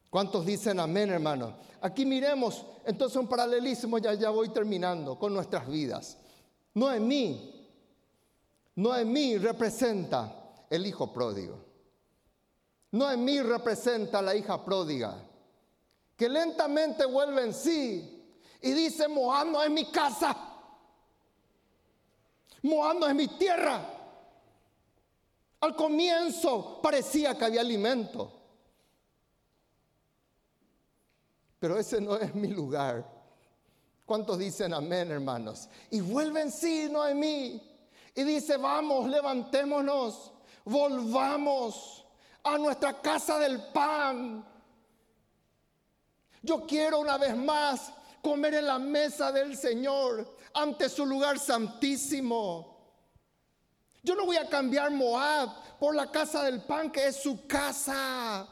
¿Cuántos 0.10 0.46
dicen 0.46 0.80
amén, 0.80 1.10
hermano? 1.10 1.56
Aquí 1.82 2.06
miremos 2.06 2.66
entonces 2.86 3.18
un 3.18 3.28
paralelismo, 3.28 3.98
ya, 3.98 4.14
ya 4.14 4.30
voy 4.30 4.50
terminando 4.50 5.18
con 5.18 5.34
nuestras 5.34 5.68
vidas. 5.68 6.18
Noemí, 6.74 7.70
Noemí 8.76 9.38
representa 9.38 10.66
el 10.70 10.86
hijo 10.86 11.12
pródigo. 11.12 11.72
Noemí 12.92 13.42
representa 13.42 14.22
la 14.22 14.36
hija 14.36 14.64
pródiga, 14.64 15.16
que 16.16 16.28
lentamente 16.28 17.06
vuelve 17.06 17.44
en 17.46 17.54
sí 17.54 18.36
y 18.62 18.72
dice, 18.72 19.08
Moab 19.08 19.48
no 19.48 19.64
es 19.64 19.70
mi 19.70 19.90
casa, 19.92 20.36
Moab 22.64 23.00
no 23.00 23.08
es 23.08 23.16
mi 23.16 23.28
tierra. 23.28 23.98
Al 25.62 25.76
comienzo 25.76 26.82
parecía 26.82 27.38
que 27.38 27.46
había 27.46 27.62
alimento, 27.62 28.32
pero 31.60 31.78
ese 31.78 32.02
no 32.02 32.18
es 32.18 32.34
mi 32.34 32.48
lugar. 32.48 33.21
¿Cuántos 34.06 34.40
dicen 34.40 34.74
amén, 34.74 35.12
hermanos? 35.12 35.70
Y 35.90 36.02
vuelve 36.02 36.42
en 36.42 36.52
sí 36.52 36.88
Noemí 36.90 37.62
y 38.14 38.24
dice, 38.24 38.58
vamos, 38.58 39.10
levantémonos, 39.10 40.32
volvamos 40.66 42.06
a 42.44 42.58
nuestra 42.58 43.02
casa 43.02 43.40
del 43.40 43.62
pan. 43.72 44.46
Yo 46.42 46.66
quiero 46.66 47.00
una 47.00 47.18
vez 47.18 47.36
más 47.36 47.94
comer 48.22 48.56
en 48.56 48.66
la 48.66 48.80
mesa 48.80 49.32
del 49.32 49.56
Señor 49.56 50.38
ante 50.54 50.90
su 50.90 51.06
lugar 51.06 51.40
santísimo. 51.40 52.72
Yo 54.04 54.16
no 54.16 54.26
voy 54.26 54.38
a 54.38 54.50
cambiar 54.50 54.92
Moab 54.92 55.78
por 55.80 55.96
la 55.96 56.10
casa 56.12 56.44
del 56.44 56.62
pan 56.62 56.92
que 56.92 57.08
es 57.08 57.22
su 57.22 57.46
casa. 57.46 58.48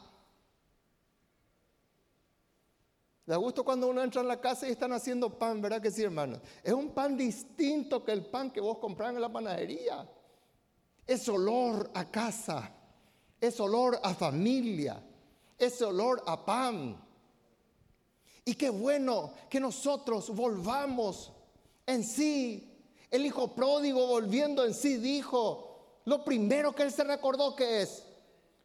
Da 3.30 3.38
gusto 3.38 3.64
cuando 3.64 3.88
uno 3.88 4.02
entra 4.02 4.22
en 4.22 4.28
la 4.28 4.42
casa 4.42 4.68
y 4.68 4.72
están 4.72 4.92
haciendo 4.92 5.30
pan, 5.30 5.62
¿verdad 5.62 5.80
que 5.80 5.92
sí, 5.92 6.02
hermano? 6.02 6.42
Es 6.64 6.74
un 6.74 6.90
pan 6.90 7.16
distinto 7.16 8.04
que 8.04 8.12
el 8.12 8.26
pan 8.26 8.50
que 8.50 8.60
vos 8.60 8.80
compras 8.80 9.14
en 9.14 9.22
la 9.22 9.32
panadería. 9.32 10.10
Es 11.06 11.30
olor 11.30 11.92
a 11.94 12.10
casa 12.10 12.74
es 13.42 13.60
olor 13.60 14.00
a 14.04 14.14
familia, 14.14 15.02
es 15.58 15.82
olor 15.82 16.24
a 16.26 16.46
pan. 16.46 17.02
Y 18.46 18.56
qué 18.56 18.70
bueno 18.70 19.34
que 19.50 19.60
nosotros 19.60 20.30
volvamos 20.36 21.32
en 21.86 22.04
sí. 22.04 22.66
El 23.10 23.26
hijo 23.26 23.48
pródigo 23.50 24.06
volviendo 24.08 24.66
en 24.66 24.74
sí 24.74 24.98
dijo, 24.98 26.02
lo 26.06 26.24
primero 26.24 26.74
que 26.76 26.84
él 26.84 26.92
se 26.92 27.04
recordó 27.04 27.56
que 27.56 27.82
es, 27.82 28.04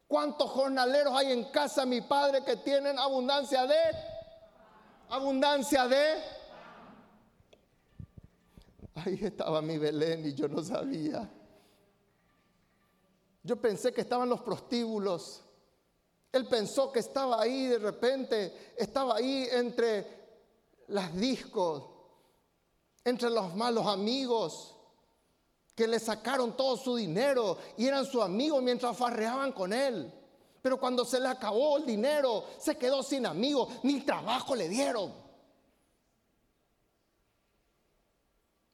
¿cuántos 0.06 0.50
jornaleros 0.50 1.14
hay 1.16 1.32
en 1.32 1.44
casa 1.44 1.86
mi 1.86 2.00
padre 2.02 2.44
que 2.44 2.56
tienen 2.56 2.98
abundancia 2.98 3.66
de? 3.66 4.13
Abundancia 5.14 5.86
de... 5.86 6.14
Ahí 8.96 9.20
estaba 9.22 9.62
mi 9.62 9.78
Belén 9.78 10.26
y 10.26 10.34
yo 10.34 10.48
no 10.48 10.60
sabía. 10.60 11.30
Yo 13.44 13.54
pensé 13.60 13.92
que 13.92 14.00
estaban 14.00 14.28
los 14.28 14.40
prostíbulos. 14.40 15.44
Él 16.32 16.48
pensó 16.48 16.90
que 16.90 16.98
estaba 16.98 17.40
ahí 17.40 17.68
de 17.68 17.78
repente, 17.78 18.74
estaba 18.76 19.14
ahí 19.14 19.46
entre 19.52 20.04
las 20.88 21.14
discos, 21.14 21.84
entre 23.04 23.30
los 23.30 23.54
malos 23.54 23.86
amigos 23.86 24.74
que 25.76 25.86
le 25.86 26.00
sacaron 26.00 26.56
todo 26.56 26.76
su 26.76 26.96
dinero 26.96 27.56
y 27.76 27.86
eran 27.86 28.04
su 28.04 28.20
amigo 28.20 28.60
mientras 28.60 28.96
farreaban 28.96 29.52
con 29.52 29.72
él. 29.72 30.12
Pero 30.64 30.80
cuando 30.80 31.04
se 31.04 31.20
le 31.20 31.28
acabó 31.28 31.76
el 31.76 31.84
dinero, 31.84 32.42
se 32.56 32.78
quedó 32.78 33.02
sin 33.02 33.26
amigos, 33.26 33.68
ni 33.82 34.00
trabajo 34.00 34.54
le 34.56 34.66
dieron. 34.66 35.12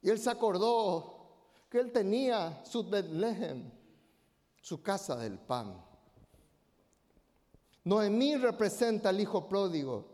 Y 0.00 0.08
él 0.08 0.20
se 0.20 0.30
acordó 0.30 1.32
que 1.68 1.80
él 1.80 1.90
tenía 1.90 2.64
su 2.64 2.88
Bethlehem 2.88 3.72
su 4.60 4.80
casa 4.80 5.16
del 5.16 5.40
pan. 5.40 5.84
Noemí 7.82 8.36
representa 8.36 9.08
al 9.08 9.20
hijo 9.20 9.48
pródigo. 9.48 10.06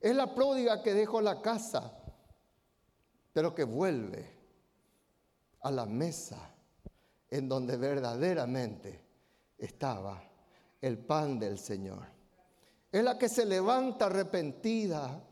Es 0.00 0.16
la 0.16 0.34
pródiga 0.34 0.82
que 0.82 0.94
dejó 0.94 1.20
la 1.20 1.42
casa, 1.42 1.92
pero 3.34 3.54
que 3.54 3.64
vuelve 3.64 4.34
a 5.60 5.70
la 5.70 5.84
mesa 5.84 6.54
en 7.28 7.50
donde 7.50 7.76
verdaderamente 7.76 9.07
estaba 9.58 10.22
el 10.80 10.98
pan 10.98 11.38
del 11.38 11.58
Señor. 11.58 12.06
Es 12.90 13.04
la 13.04 13.18
que 13.18 13.28
se 13.28 13.44
levanta 13.44 14.06
arrepentida 14.06 15.22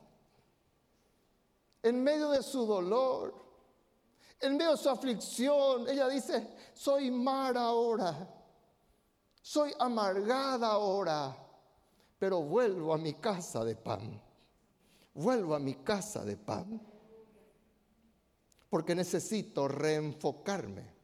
en 1.83 2.03
medio 2.03 2.31
de 2.31 2.43
su 2.43 2.67
dolor 2.67 3.47
en 4.41 4.57
medio 4.57 4.73
de 4.73 4.77
su 4.77 4.91
aflicción, 4.91 5.89
ella 5.89 6.09
dice, 6.09 6.47
soy 6.75 7.11
mar 7.11 7.57
ahora, 7.57 8.29
soy 9.41 9.73
amargada 9.79 10.69
ahora, 10.69 11.37
pero 12.19 12.43
vuelvo 12.43 12.93
a 12.93 12.99
mi 12.99 13.15
casa 13.15 13.65
de 13.65 13.77
pan, 13.77 14.21
vuelvo 15.15 15.55
a 15.55 15.59
mi 15.59 15.77
casa 15.77 16.25
de 16.25 16.37
pan, 16.37 16.81
porque 18.69 18.95
necesito 18.95 19.69
reenfocarme. 19.69 20.95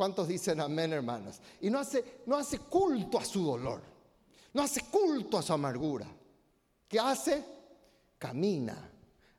¿Cuántos 0.00 0.28
dicen 0.28 0.58
amén, 0.60 0.94
hermanas? 0.94 1.42
Y 1.60 1.68
no 1.68 1.78
hace, 1.78 2.22
no 2.24 2.38
hace 2.38 2.58
culto 2.60 3.18
a 3.18 3.24
su 3.26 3.44
dolor, 3.44 3.82
no 4.54 4.62
hace 4.62 4.80
culto 4.86 5.36
a 5.36 5.42
su 5.42 5.52
amargura. 5.52 6.06
¿Qué 6.88 6.98
hace? 6.98 7.44
Camina 8.16 8.90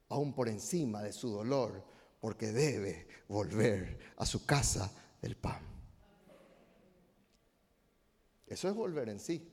aún 0.09 0.33
por 0.33 0.47
encima 0.47 1.01
de 1.01 1.13
su 1.13 1.31
dolor 1.31 1.83
porque 2.19 2.51
debe 2.51 3.07
volver 3.27 4.13
a 4.17 4.25
su 4.27 4.45
casa 4.45 4.93
del 5.19 5.35
pan. 5.35 5.63
Eso 8.45 8.67
es 8.67 8.75
volver 8.75 9.09
en 9.09 9.19
sí. 9.19 9.51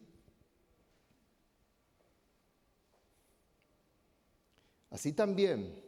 Así 4.90 5.14
también 5.14 5.83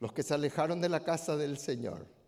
los 0.00 0.12
que 0.12 0.22
se 0.22 0.34
alejaron 0.34 0.82
de 0.82 0.90
la 0.90 1.02
casa 1.02 1.38
del 1.38 1.56
Señor 1.56 2.19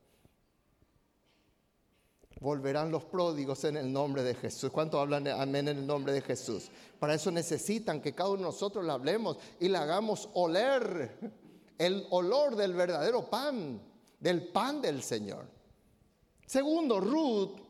volverán 2.43 2.91
los 2.91 3.05
pródigos 3.05 3.63
en 3.65 3.77
el 3.77 3.91
nombre 3.91 4.25
de 4.25 4.35
Jesús. 4.35 4.71
¿Cuántos 4.71 5.01
hablan 5.01 5.29
amén 5.29 5.69
en 5.69 5.79
el 5.79 5.87
nombre 5.87 6.13
de 6.13 6.21
Jesús? 6.21 6.71
Para 6.99 7.15
eso 7.15 7.31
necesitan 7.31 8.03
que 8.03 8.15
cada 8.15 8.31
uno 8.31 8.39
de 8.39 8.45
nosotros 8.47 8.85
le 8.85 8.91
hablemos 8.91 9.39
y 9.61 9.69
le 9.69 9.79
hagamos 9.79 10.29
oler 10.35 11.33
el 11.79 12.07
olor 12.11 12.57
del 12.57 12.75
verdadero 12.75 13.31
pan, 13.31 13.81
del 14.19 14.49
pan 14.49 14.83
del 14.83 15.03
Señor. 15.03 15.47
Segundo, 16.45 17.01
Ruth 17.01 17.61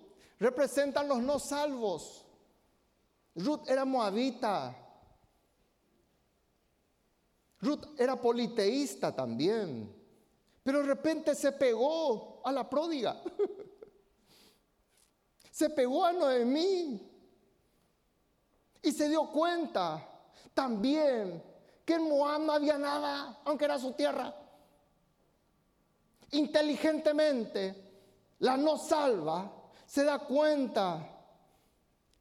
representan 0.41 1.07
los 1.07 1.23
no 1.23 1.39
salvos. 1.39 2.25
Ruth 3.35 3.69
era 3.69 3.85
moabita. 3.85 4.75
Ruth 7.61 7.85
era 7.99 8.21
politeísta 8.21 9.15
también. 9.15 9.95
Pero 10.63 10.79
de 10.79 10.87
repente 10.87 11.35
se 11.35 11.53
pegó 11.53 12.41
a 12.43 12.51
la 12.51 12.69
pródiga. 12.69 13.23
se 15.53 15.69
pegó 15.69 16.05
a 16.07 16.13
Noemí. 16.13 17.09
Y 18.81 18.91
se 18.91 19.09
dio 19.09 19.31
cuenta 19.31 20.09
también 20.55 21.41
que 21.85 21.95
en 21.95 22.09
Moab 22.09 22.41
no 22.41 22.53
había 22.53 22.79
nada, 22.79 23.39
aunque 23.45 23.67
era 23.67 23.79
su 23.79 23.93
tierra. 23.93 24.35
Inteligentemente, 26.33 27.75
la 28.41 28.57
no 28.57 28.79
salva 28.79 29.53
se 29.87 30.05
da 30.05 30.19
cuenta 30.21 31.07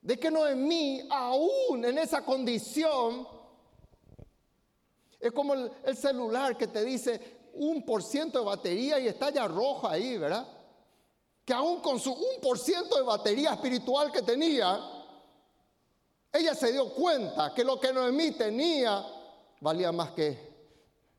de 0.02 0.20
que 0.20 0.30
Noemí, 0.30 1.08
aún 1.10 1.86
en 1.86 1.98
esa 1.98 2.24
condición, 2.24 3.28
es 5.20 5.32
como 5.32 5.54
el, 5.54 5.72
el 5.86 5.96
celular 5.96 6.58
que 6.58 6.68
te 6.68 6.84
dice, 6.84 7.40
un 7.54 7.86
por 7.86 8.04
ciento 8.04 8.40
de 8.40 8.46
batería 8.46 9.00
y 9.00 9.08
está 9.08 9.30
ya 9.30 9.48
roja 9.48 9.92
ahí, 9.92 10.18
¿verdad? 10.18 10.46
Que 11.46 11.54
aún 11.54 11.82
con 11.82 12.00
su 12.00 12.12
un 12.12 12.42
por 12.42 12.58
ciento 12.58 12.96
de 12.96 13.04
batería 13.04 13.54
espiritual 13.54 14.12
que 14.12 14.22
tenía, 14.22 14.80
ella 16.32 16.56
se 16.56 16.72
dio 16.72 16.94
cuenta 16.94 17.54
que 17.54 17.64
lo 17.64 17.80
que 17.80 17.92
Noemí 17.92 18.32
tenía 18.32 19.04
valía 19.60 19.92
más 19.92 20.12
que 20.12 20.52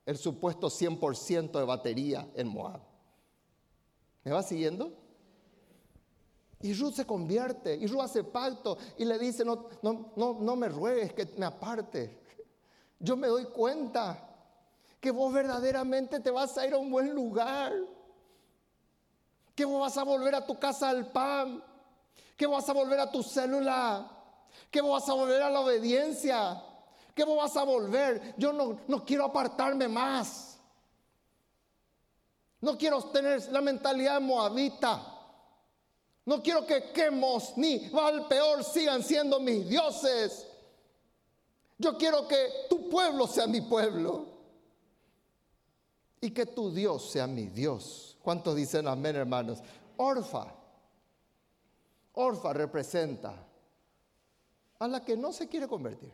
el 0.05 0.19
supuesto 0.19 0.69
100% 0.69 1.53
de 1.53 1.65
batería 1.65 2.29
en 2.35 2.49
Moab. 2.49 2.81
¿Me 4.25 4.33
va 4.33 4.43
siguiendo? 4.43 4.93
Y 6.61 6.75
Ruth 6.75 6.95
se 6.95 7.05
convierte, 7.05 7.75
y 7.75 7.87
Ruth 7.87 8.03
hace 8.03 8.23
pacto 8.23 8.79
y 8.97 9.05
le 9.05 9.19
dice, 9.19 9.45
no, 9.45 9.69
no, 9.83 10.13
no, 10.15 10.39
no 10.41 10.57
me 10.57 10.69
ruegues 10.69 11.13
que 11.13 11.27
me 11.37 11.47
aparte. 11.47 12.21
Yo 13.01 13.17
me 13.17 13.27
doy 13.27 13.47
cuenta 13.47 14.29
que 15.01 15.11
vos 15.11 15.33
verdaderamente 15.33 16.21
te 16.21 16.31
vas 16.31 16.57
a 16.57 16.67
ir 16.67 16.75
a 16.75 16.79
un 16.79 16.91
buen 16.91 17.13
lugar, 17.13 17.73
que 19.63 19.79
vas 19.79 19.97
a 19.97 20.03
volver 20.03 20.35
a 20.35 20.45
tu 20.45 20.59
casa 20.59 20.89
al 20.89 21.07
pan, 21.13 21.63
que 22.37 22.47
vas 22.47 22.69
a 22.69 22.73
volver 22.73 22.99
a 22.99 23.11
tu 23.11 23.23
célula, 23.23 24.11
que 24.71 24.81
vas 24.81 25.09
a 25.09 25.15
volver 25.15 25.41
a 25.41 25.51
la 25.51 25.61
obediencia, 25.61 26.61
que 27.15 27.25
vas 27.25 27.57
a 27.57 27.63
volver. 27.63 28.35
Yo 28.37 28.53
no, 28.53 28.81
no 28.89 29.05
quiero 29.05 29.25
apartarme 29.27 29.87
más. 29.87 30.59
No 32.61 32.77
quiero 32.77 33.01
tener 33.05 33.53
la 33.53 33.61
mentalidad 33.61 34.21
moabita. 34.21 35.01
No 36.25 36.43
quiero 36.43 36.67
que 36.67 36.91
Quemos 36.93 37.57
ni 37.57 37.89
Val 37.91 38.27
peor 38.27 38.65
sigan 38.65 39.03
siendo 39.05 39.39
mis 39.39 39.69
dioses. 39.69 40.45
Yo 41.79 41.97
quiero 41.97 42.27
que 42.27 42.67
tu 42.69 42.89
pueblo 42.89 43.29
sea 43.29 43.47
mi 43.47 43.61
pueblo 43.61 44.32
y 46.23 46.31
que 46.31 46.47
tu 46.47 46.73
Dios 46.73 47.11
sea 47.11 47.27
mi 47.27 47.49
Dios. 47.49 48.17
¿Cuántos 48.23 48.55
dicen 48.55 48.87
amén, 48.87 49.17
hermanos? 49.17 49.59
Orfa. 49.97 50.55
Orfa 52.13 52.53
representa 52.53 53.45
a 54.79 54.89
la 54.89 55.05
que 55.05 55.17
no 55.17 55.33
se 55.33 55.49
quiere 55.49 55.67
convertir. 55.67 56.13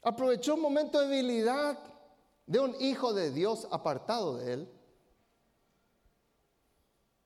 Aprovechó 0.00 0.54
un 0.54 0.62
momento 0.62 0.98
de 0.98 1.08
debilidad 1.08 1.78
de 2.46 2.58
un 2.58 2.74
hijo 2.80 3.12
de 3.12 3.30
Dios 3.30 3.68
apartado 3.70 4.38
de 4.38 4.54
él. 4.54 4.72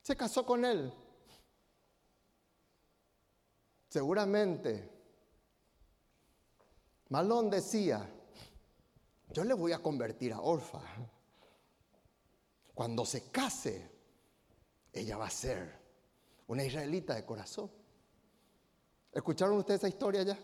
Se 0.01 0.17
casó 0.17 0.45
con 0.45 0.65
él. 0.65 0.93
Seguramente, 3.87 4.91
Malón 7.07 7.49
decía, 7.49 8.09
yo 9.37 9.43
le 9.43 9.53
voy 9.53 9.71
a 9.71 9.77
convertir 9.77 10.33
a 10.33 10.41
Orfa. 10.41 10.81
Cuando 12.73 13.05
se 13.05 13.29
case, 13.29 13.87
ella 14.91 15.15
va 15.15 15.27
a 15.27 15.29
ser 15.29 15.79
una 16.47 16.63
israelita 16.63 17.13
de 17.13 17.23
corazón. 17.23 17.69
¿Escucharon 19.13 19.59
ustedes 19.59 19.81
esa 19.81 19.89
historia 19.89 20.23
ya? 20.23 20.39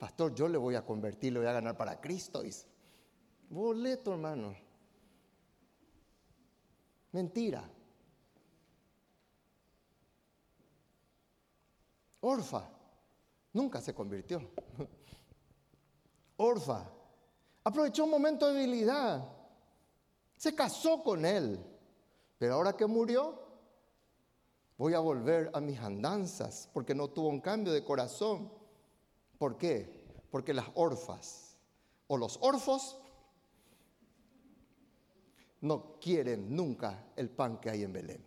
Pastor, 0.00 0.34
yo 0.34 0.48
le 0.48 0.58
voy 0.58 0.74
a 0.74 0.84
convertir, 0.84 1.32
le 1.32 1.38
voy 1.38 1.48
a 1.48 1.52
ganar 1.52 1.76
para 1.76 2.00
Cristo. 2.00 2.42
Boleto, 3.50 4.14
hermano. 4.14 4.56
Mentira. 7.12 7.70
Orfa 12.22 12.68
nunca 13.52 13.80
se 13.80 13.94
convirtió. 13.94 14.42
Orfa 16.38 16.97
Aprovechó 17.68 18.04
un 18.04 18.10
momento 18.10 18.46
de 18.46 18.54
debilidad. 18.54 19.28
Se 20.38 20.54
casó 20.54 21.02
con 21.02 21.26
él. 21.26 21.62
Pero 22.38 22.54
ahora 22.54 22.74
que 22.74 22.86
murió, 22.86 23.42
voy 24.78 24.94
a 24.94 25.00
volver 25.00 25.50
a 25.52 25.60
mis 25.60 25.78
andanzas 25.78 26.70
porque 26.72 26.94
no 26.94 27.08
tuvo 27.08 27.28
un 27.28 27.42
cambio 27.42 27.74
de 27.74 27.84
corazón. 27.84 28.50
¿Por 29.36 29.58
qué? 29.58 30.02
Porque 30.30 30.54
las 30.54 30.64
orfas 30.76 31.58
o 32.06 32.16
los 32.16 32.38
orfos 32.40 32.96
no 35.60 35.98
quieren 36.00 36.56
nunca 36.56 37.04
el 37.16 37.28
pan 37.28 37.60
que 37.60 37.68
hay 37.68 37.82
en 37.82 37.92
Belén. 37.92 38.24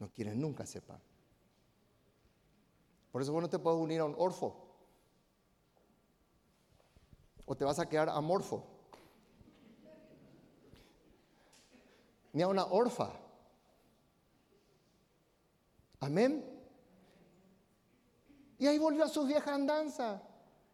No 0.00 0.10
quieren 0.10 0.40
nunca 0.40 0.64
ese 0.64 0.82
pan. 0.82 1.00
Por 3.12 3.22
eso 3.22 3.32
vos 3.32 3.40
no 3.40 3.48
te 3.48 3.60
puedes 3.60 3.78
unir 3.78 4.00
a 4.00 4.04
un 4.04 4.16
orfo 4.18 4.65
o 7.46 7.56
te 7.56 7.64
vas 7.64 7.78
a 7.78 7.88
quedar 7.88 8.08
amorfo. 8.08 8.64
Ni 12.32 12.42
a 12.42 12.48
una 12.48 12.66
orfa. 12.66 13.12
Amén. 16.00 16.44
Y 18.58 18.66
ahí 18.66 18.78
volvió 18.78 19.04
a 19.04 19.08
su 19.08 19.24
vieja 19.24 19.54
andanza. 19.54 20.22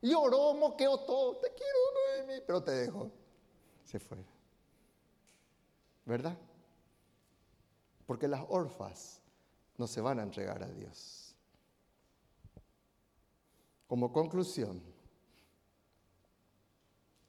Lloró, 0.01 0.55
moqueó 0.55 0.99
todo. 0.99 1.37
Te 1.37 1.53
quiero, 1.55 2.27
Noemi. 2.27 2.43
Pero 2.47 2.63
te 2.63 2.73
dejó. 2.73 3.11
Se 3.85 4.01
fue. 4.01 4.25
¿Verdad? 6.05 6.37
Porque 8.07 8.27
las 8.27 8.45
orfas 8.49 9.21
no 9.77 9.87
se 9.87 10.01
van 10.01 10.19
a 10.19 10.23
entregar 10.23 10.63
a 10.63 10.69
Dios. 10.69 11.37
Como 13.87 14.13
conclusión, 14.13 14.83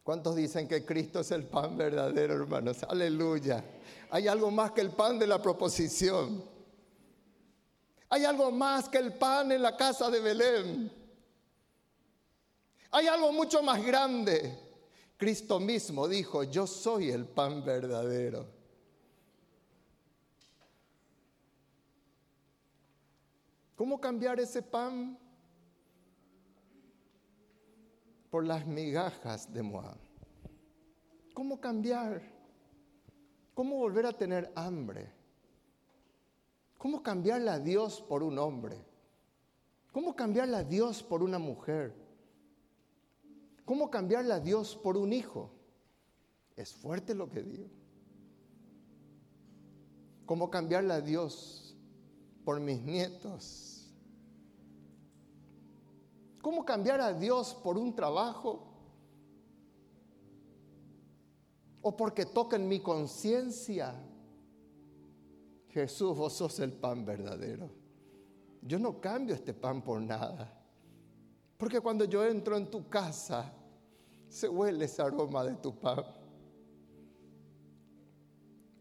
¿Cuántos 0.04 0.36
dicen 0.36 0.68
que 0.68 0.86
Cristo 0.86 1.22
es 1.22 1.32
el 1.32 1.46
pan 1.46 1.78
verdadero, 1.78 2.34
hermanos? 2.34 2.84
Aleluya. 2.84 3.64
Hay 4.10 4.28
algo 4.28 4.52
más 4.52 4.72
que 4.72 4.82
el 4.82 4.92
pan 4.92 5.18
de 5.18 5.26
la 5.26 5.42
proposición. 5.42 6.44
Hay 8.10 8.26
algo 8.26 8.52
más 8.52 8.90
que 8.90 8.98
el 8.98 9.14
pan 9.14 9.54
en 9.54 9.62
la 9.62 9.78
casa 9.78 10.12
de 10.12 10.20
Belén. 10.20 10.92
Hay 12.92 13.08
algo 13.08 13.32
mucho 13.32 13.64
más 13.64 13.84
grande. 13.84 14.60
Cristo 15.16 15.60
mismo 15.60 16.08
dijo, 16.08 16.44
yo 16.44 16.68
soy 16.68 17.10
el 17.10 17.26
pan 17.26 17.64
verdadero. 17.64 18.46
¿Cómo 23.76 24.02
cambiar 24.02 24.40
ese 24.42 24.62
pan? 24.62 25.18
Por 28.34 28.48
las 28.48 28.66
migajas 28.66 29.54
de 29.54 29.62
Moab. 29.62 29.96
¿Cómo 31.36 31.62
cambiar? 31.62 32.20
¿Cómo 33.54 33.78
volver 33.78 34.08
a 34.08 34.12
tener 34.12 34.52
hambre? 34.56 35.08
¿Cómo 36.80 37.04
cambiarle 37.04 37.52
a 37.52 37.60
Dios 37.60 38.02
por 38.02 38.24
un 38.24 38.40
hombre? 38.40 38.84
¿Cómo 39.92 40.16
cambiarle 40.16 40.58
a 40.58 40.64
Dios 40.64 41.04
por 41.04 41.22
una 41.22 41.38
mujer? 41.38 41.94
¿Cómo 43.66 43.92
cambiarle 43.92 44.34
a 44.34 44.40
Dios 44.40 44.76
por 44.78 44.98
un 44.98 45.14
hijo? 45.14 45.52
Es 46.56 46.74
fuerte 46.74 47.14
lo 47.14 47.30
que 47.30 47.44
digo. 47.44 47.70
¿Cómo 50.26 50.50
cambiarle 50.50 50.94
a 50.96 51.02
Dios 51.02 51.78
por 52.44 52.60
mis 52.60 52.82
nietos? 52.82 53.73
¿Cómo 56.44 56.66
cambiar 56.66 57.00
a 57.00 57.14
Dios 57.14 57.54
por 57.54 57.78
un 57.78 57.96
trabajo? 57.96 58.68
¿O 61.82 61.96
porque 61.96 62.26
toca 62.26 62.58
en 62.58 62.68
mi 62.68 62.82
conciencia? 62.82 63.96
Jesús, 65.70 66.18
vos 66.18 66.34
sos 66.34 66.60
el 66.60 66.74
pan 66.74 67.06
verdadero. 67.06 67.70
Yo 68.62 68.78
no 68.78 69.00
cambio 69.00 69.34
este 69.34 69.54
pan 69.54 69.82
por 69.82 70.02
nada. 70.02 70.54
Porque 71.56 71.80
cuando 71.80 72.04
yo 72.04 72.26
entro 72.26 72.58
en 72.58 72.70
tu 72.70 72.90
casa, 72.90 73.54
se 74.28 74.50
huele 74.50 74.84
ese 74.84 75.02
aroma 75.02 75.46
de 75.46 75.56
tu 75.56 75.74
pan. 75.74 76.04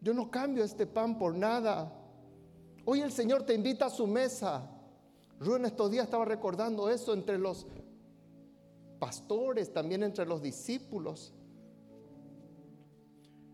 Yo 0.01 0.13
no 0.13 0.29
cambio 0.29 0.65
este 0.65 0.85
pan 0.85 1.17
por 1.17 1.33
nada. 1.33 1.93
Hoy 2.83 2.99
el 2.99 3.13
Señor 3.13 3.43
te 3.43 3.53
invita 3.53 3.85
a 3.85 3.89
su 3.89 4.05
mesa. 4.05 4.69
Rubén 5.43 5.65
estos 5.65 5.91
días 5.91 6.05
estaba 6.05 6.25
recordando 6.25 6.89
eso 6.89 7.13
entre 7.13 7.37
los 7.37 7.67
pastores, 8.99 9.73
también 9.73 10.03
entre 10.03 10.25
los 10.25 10.41
discípulos. 10.41 11.33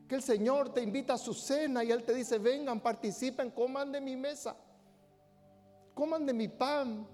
Que 0.07 0.15
el 0.15 0.21
Señor 0.21 0.73
te 0.73 0.81
invita 0.81 1.15
a 1.15 1.17
su 1.17 1.33
cena 1.33 1.83
y 1.83 1.91
Él 1.91 2.03
te 2.03 2.13
dice, 2.13 2.37
vengan, 2.37 2.79
participen, 2.79 3.51
coman 3.51 3.91
de 3.91 4.01
mi 4.01 4.15
mesa, 4.15 4.55
coman 5.93 6.25
de 6.25 6.33
mi 6.33 6.47
pan. 6.47 7.07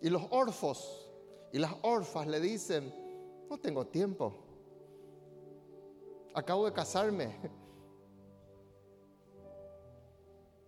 Y 0.00 0.10
los 0.10 0.22
orfos 0.30 1.08
y 1.52 1.58
las 1.58 1.72
orfas 1.82 2.26
le 2.26 2.40
dicen, 2.40 2.92
no 3.48 3.58
tengo 3.58 3.86
tiempo, 3.86 4.34
acabo 6.34 6.66
de 6.66 6.72
casarme, 6.72 7.34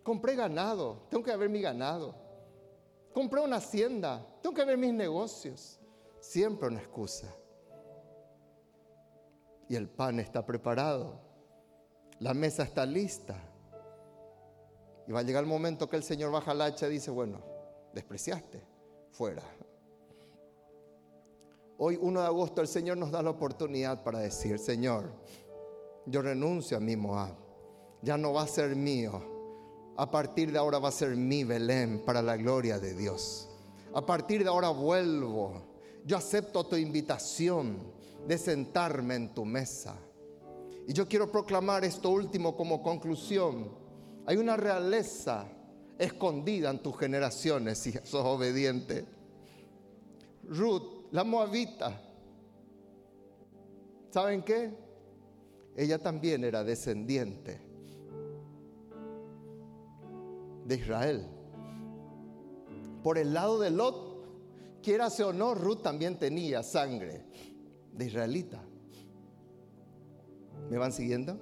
Compré 0.07 0.37
ganado, 0.37 1.03
tengo 1.11 1.25
que 1.25 1.35
ver 1.35 1.49
mi 1.49 1.61
ganado. 1.61 2.15
Compré 3.13 3.41
una 3.41 3.57
hacienda, 3.57 4.25
tengo 4.41 4.55
que 4.55 4.65
ver 4.65 4.79
mis 4.79 4.95
negocios. 4.95 5.81
Siempre 6.21 6.69
una 6.69 6.79
excusa. 6.79 7.27
Y 9.69 9.75
el 9.75 9.89
pan 9.89 10.21
está 10.21 10.47
preparado. 10.47 11.19
La 12.21 12.35
mesa 12.35 12.63
está 12.63 12.87
lista. 12.87 13.35
Y 15.09 15.11
va 15.11 15.19
a 15.19 15.23
llegar 15.25 15.43
el 15.43 15.51
momento 15.51 15.89
que 15.89 15.97
el 15.97 16.05
Señor 16.05 16.31
baja 16.31 16.55
la 16.55 16.67
hacha 16.67 16.87
y 16.87 16.93
dice, 16.93 17.11
bueno, 17.11 17.41
despreciaste, 17.93 18.63
fuera. 19.11 19.43
Hoy 21.79 21.99
1 22.01 22.21
de 22.21 22.27
agosto 22.27 22.61
el 22.61 22.69
Señor 22.69 22.97
nos 22.97 23.11
da 23.11 23.23
la 23.23 23.31
oportunidad 23.31 24.05
para 24.05 24.21
decir, 24.21 24.61
Señor, 24.61 25.11
yo 26.07 26.23
renuncio 26.23 26.77
a 26.77 26.81
mi 26.81 26.95
Moab, 26.95 27.35
ya 28.03 28.17
no 28.17 28.33
va 28.33 28.43
a 28.43 28.47
ser 28.47 28.77
mío, 28.77 29.36
a 29.97 30.11
partir 30.11 30.53
de 30.53 30.59
ahora 30.59 30.79
va 30.79 30.89
a 30.89 30.93
ser 30.93 31.17
mi 31.17 31.45
Belén 31.45 32.03
para 32.05 32.21
la 32.21 32.37
gloria 32.37 32.79
de 32.79 32.95
Dios. 32.95 33.49
A 33.95 34.05
partir 34.05 34.43
de 34.43 34.51
ahora 34.51 34.69
vuelvo, 34.69 35.63
yo 36.05 36.17
acepto 36.17 36.65
tu 36.67 36.77
invitación 36.77 37.79
de 38.27 38.37
sentarme 38.37 39.15
en 39.15 39.35
tu 39.35 39.45
mesa. 39.45 39.97
Y 40.87 40.93
yo 40.93 41.09
quiero 41.09 41.33
proclamar 41.33 41.85
esto 41.85 42.11
último 42.11 42.57
como 42.57 42.83
conclusión. 42.83 43.71
Hay 44.27 44.37
una 44.37 44.57
realeza 44.57 45.49
escondida 45.99 46.71
en 46.71 46.83
tus 46.83 46.99
generaciones 46.99 47.79
si 47.79 47.93
sos 47.93 48.25
obediente. 48.25 49.07
Ruth, 50.45 51.07
la 51.11 51.25
moabita, 51.25 52.01
¿saben 54.11 54.43
qué? 54.43 54.71
Ella 55.75 55.99
también 55.99 56.45
era 56.45 56.63
descendiente 56.63 57.66
de 60.67 60.75
Israel. 60.75 61.27
Por 63.03 63.19
el 63.19 63.33
lado 63.33 63.61
de 63.61 63.71
Lot, 63.71 64.83
quiera 64.83 65.09
o 65.09 65.33
no, 65.33 65.55
Ruth 65.55 65.83
también 65.83 66.19
tenía 66.19 66.63
sangre 66.63 67.25
de 67.93 68.07
israelita. 68.07 68.61
¿Me 70.69 70.79
van 70.79 70.93
siguiendo? 70.93 71.39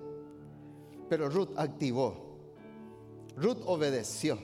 Pero 1.08 1.28
Ruth 1.28 1.50
activó. 1.56 2.38
Ruth 3.36 3.58
obedeció. 3.66 4.38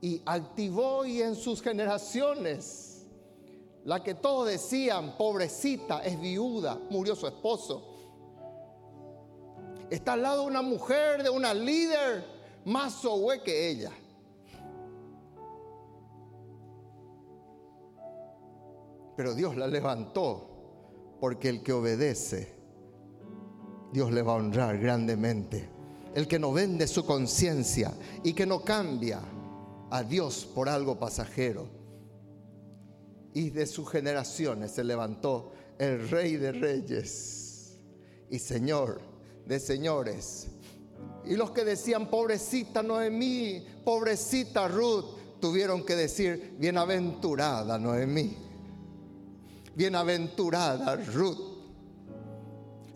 Y 0.00 0.20
activó 0.26 1.06
y 1.06 1.22
en 1.22 1.36
sus 1.36 1.62
generaciones, 1.62 3.06
la 3.84 4.02
que 4.02 4.14
todos 4.14 4.48
decían, 4.48 5.16
pobrecita, 5.16 6.04
es 6.04 6.20
viuda, 6.20 6.78
murió 6.90 7.14
su 7.14 7.26
esposo. 7.26 7.88
Está 9.90 10.14
al 10.14 10.22
lado 10.22 10.42
de 10.42 10.48
una 10.48 10.62
mujer, 10.62 11.22
de 11.22 11.30
una 11.30 11.54
líder, 11.54 12.31
más 12.64 12.94
sohue 12.94 13.42
que 13.42 13.70
ella. 13.70 13.92
Pero 19.16 19.34
Dios 19.34 19.56
la 19.56 19.66
levantó 19.66 20.48
porque 21.20 21.48
el 21.48 21.62
que 21.62 21.72
obedece, 21.72 22.54
Dios 23.92 24.10
le 24.10 24.22
va 24.22 24.32
a 24.32 24.36
honrar 24.36 24.78
grandemente. 24.78 25.68
El 26.14 26.26
que 26.26 26.38
no 26.38 26.52
vende 26.52 26.86
su 26.86 27.06
conciencia 27.06 27.92
y 28.22 28.34
que 28.34 28.44
no 28.44 28.62
cambia 28.62 29.20
a 29.90 30.02
Dios 30.02 30.44
por 30.54 30.68
algo 30.68 30.98
pasajero. 30.98 31.68
Y 33.34 33.50
de 33.50 33.66
sus 33.66 33.88
generaciones 33.88 34.72
se 34.72 34.84
levantó 34.84 35.52
el 35.78 36.08
rey 36.10 36.36
de 36.36 36.52
reyes 36.52 37.78
y 38.30 38.38
señor 38.38 39.00
de 39.46 39.58
señores. 39.58 40.51
Y 41.24 41.36
los 41.36 41.50
que 41.52 41.64
decían, 41.64 42.08
pobrecita 42.08 42.82
Noemí, 42.82 43.64
pobrecita 43.84 44.68
Ruth, 44.68 45.38
tuvieron 45.40 45.84
que 45.84 45.94
decir, 45.94 46.56
bienaventurada 46.58 47.78
Noemí 47.78 48.42
bienaventurada 49.74 50.96
Ruth, 50.96 51.38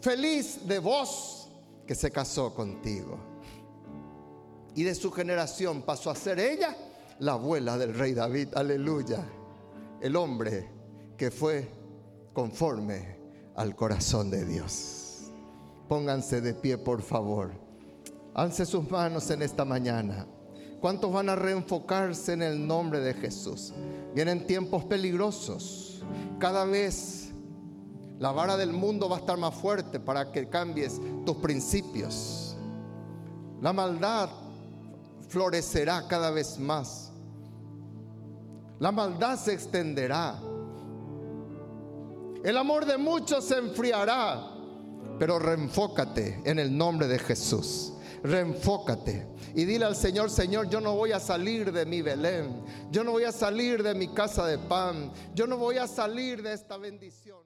feliz 0.00 0.66
de 0.66 0.78
vos 0.78 1.48
que 1.86 1.94
se 1.94 2.10
casó 2.10 2.54
contigo. 2.54 3.18
Y 4.74 4.82
de 4.82 4.94
su 4.94 5.10
generación 5.10 5.82
pasó 5.82 6.10
a 6.10 6.14
ser 6.14 6.38
ella 6.38 6.76
la 7.20 7.32
abuela 7.32 7.78
del 7.78 7.94
rey 7.94 8.12
David, 8.12 8.48
aleluya, 8.54 9.24
el 10.02 10.16
hombre 10.16 10.68
que 11.16 11.30
fue 11.30 11.66
conforme 12.34 13.16
al 13.54 13.74
corazón 13.74 14.30
de 14.30 14.44
Dios. 14.44 15.30
Pónganse 15.88 16.42
de 16.42 16.52
pie, 16.52 16.76
por 16.76 17.00
favor. 17.00 17.65
Alce 18.36 18.66
sus 18.66 18.88
manos 18.90 19.30
en 19.30 19.42
esta 19.42 19.64
mañana. 19.64 20.26
¿Cuántos 20.80 21.10
van 21.12 21.30
a 21.30 21.36
reenfocarse 21.36 22.34
en 22.34 22.42
el 22.42 22.66
nombre 22.66 23.00
de 23.00 23.14
Jesús? 23.14 23.72
Vienen 24.14 24.46
tiempos 24.46 24.84
peligrosos 24.84 25.86
cada 26.38 26.64
vez 26.64 27.32
la 28.18 28.32
vara 28.32 28.56
del 28.56 28.72
mundo 28.72 29.08
va 29.08 29.16
a 29.16 29.20
estar 29.20 29.38
más 29.38 29.54
fuerte 29.54 30.00
para 30.00 30.32
que 30.32 30.48
cambies 30.48 31.00
tus 31.24 31.36
principios. 31.36 32.56
La 33.60 33.72
maldad 33.72 34.30
florecerá 35.28 36.06
cada 36.08 36.30
vez 36.30 36.58
más. 36.58 37.12
La 38.78 38.92
maldad 38.92 39.38
se 39.38 39.52
extenderá. 39.52 40.38
El 42.44 42.56
amor 42.56 42.86
de 42.86 42.96
muchos 42.96 43.44
se 43.44 43.58
enfriará. 43.58 44.52
Pero 45.18 45.38
reenfócate 45.38 46.42
en 46.44 46.58
el 46.58 46.76
nombre 46.76 47.08
de 47.08 47.18
Jesús. 47.18 47.94
Reenfócate 48.26 49.26
y 49.54 49.64
dile 49.64 49.84
al 49.84 49.96
Señor, 49.96 50.30
Señor, 50.30 50.68
yo 50.68 50.80
no 50.80 50.94
voy 50.94 51.12
a 51.12 51.20
salir 51.20 51.72
de 51.72 51.86
mi 51.86 52.02
Belén, 52.02 52.64
yo 52.90 53.04
no 53.04 53.12
voy 53.12 53.24
a 53.24 53.32
salir 53.32 53.82
de 53.82 53.94
mi 53.94 54.08
casa 54.08 54.46
de 54.46 54.58
pan, 54.58 55.12
yo 55.34 55.46
no 55.46 55.56
voy 55.56 55.78
a 55.78 55.86
salir 55.86 56.42
de 56.42 56.52
esta 56.52 56.76
bendición. 56.76 57.38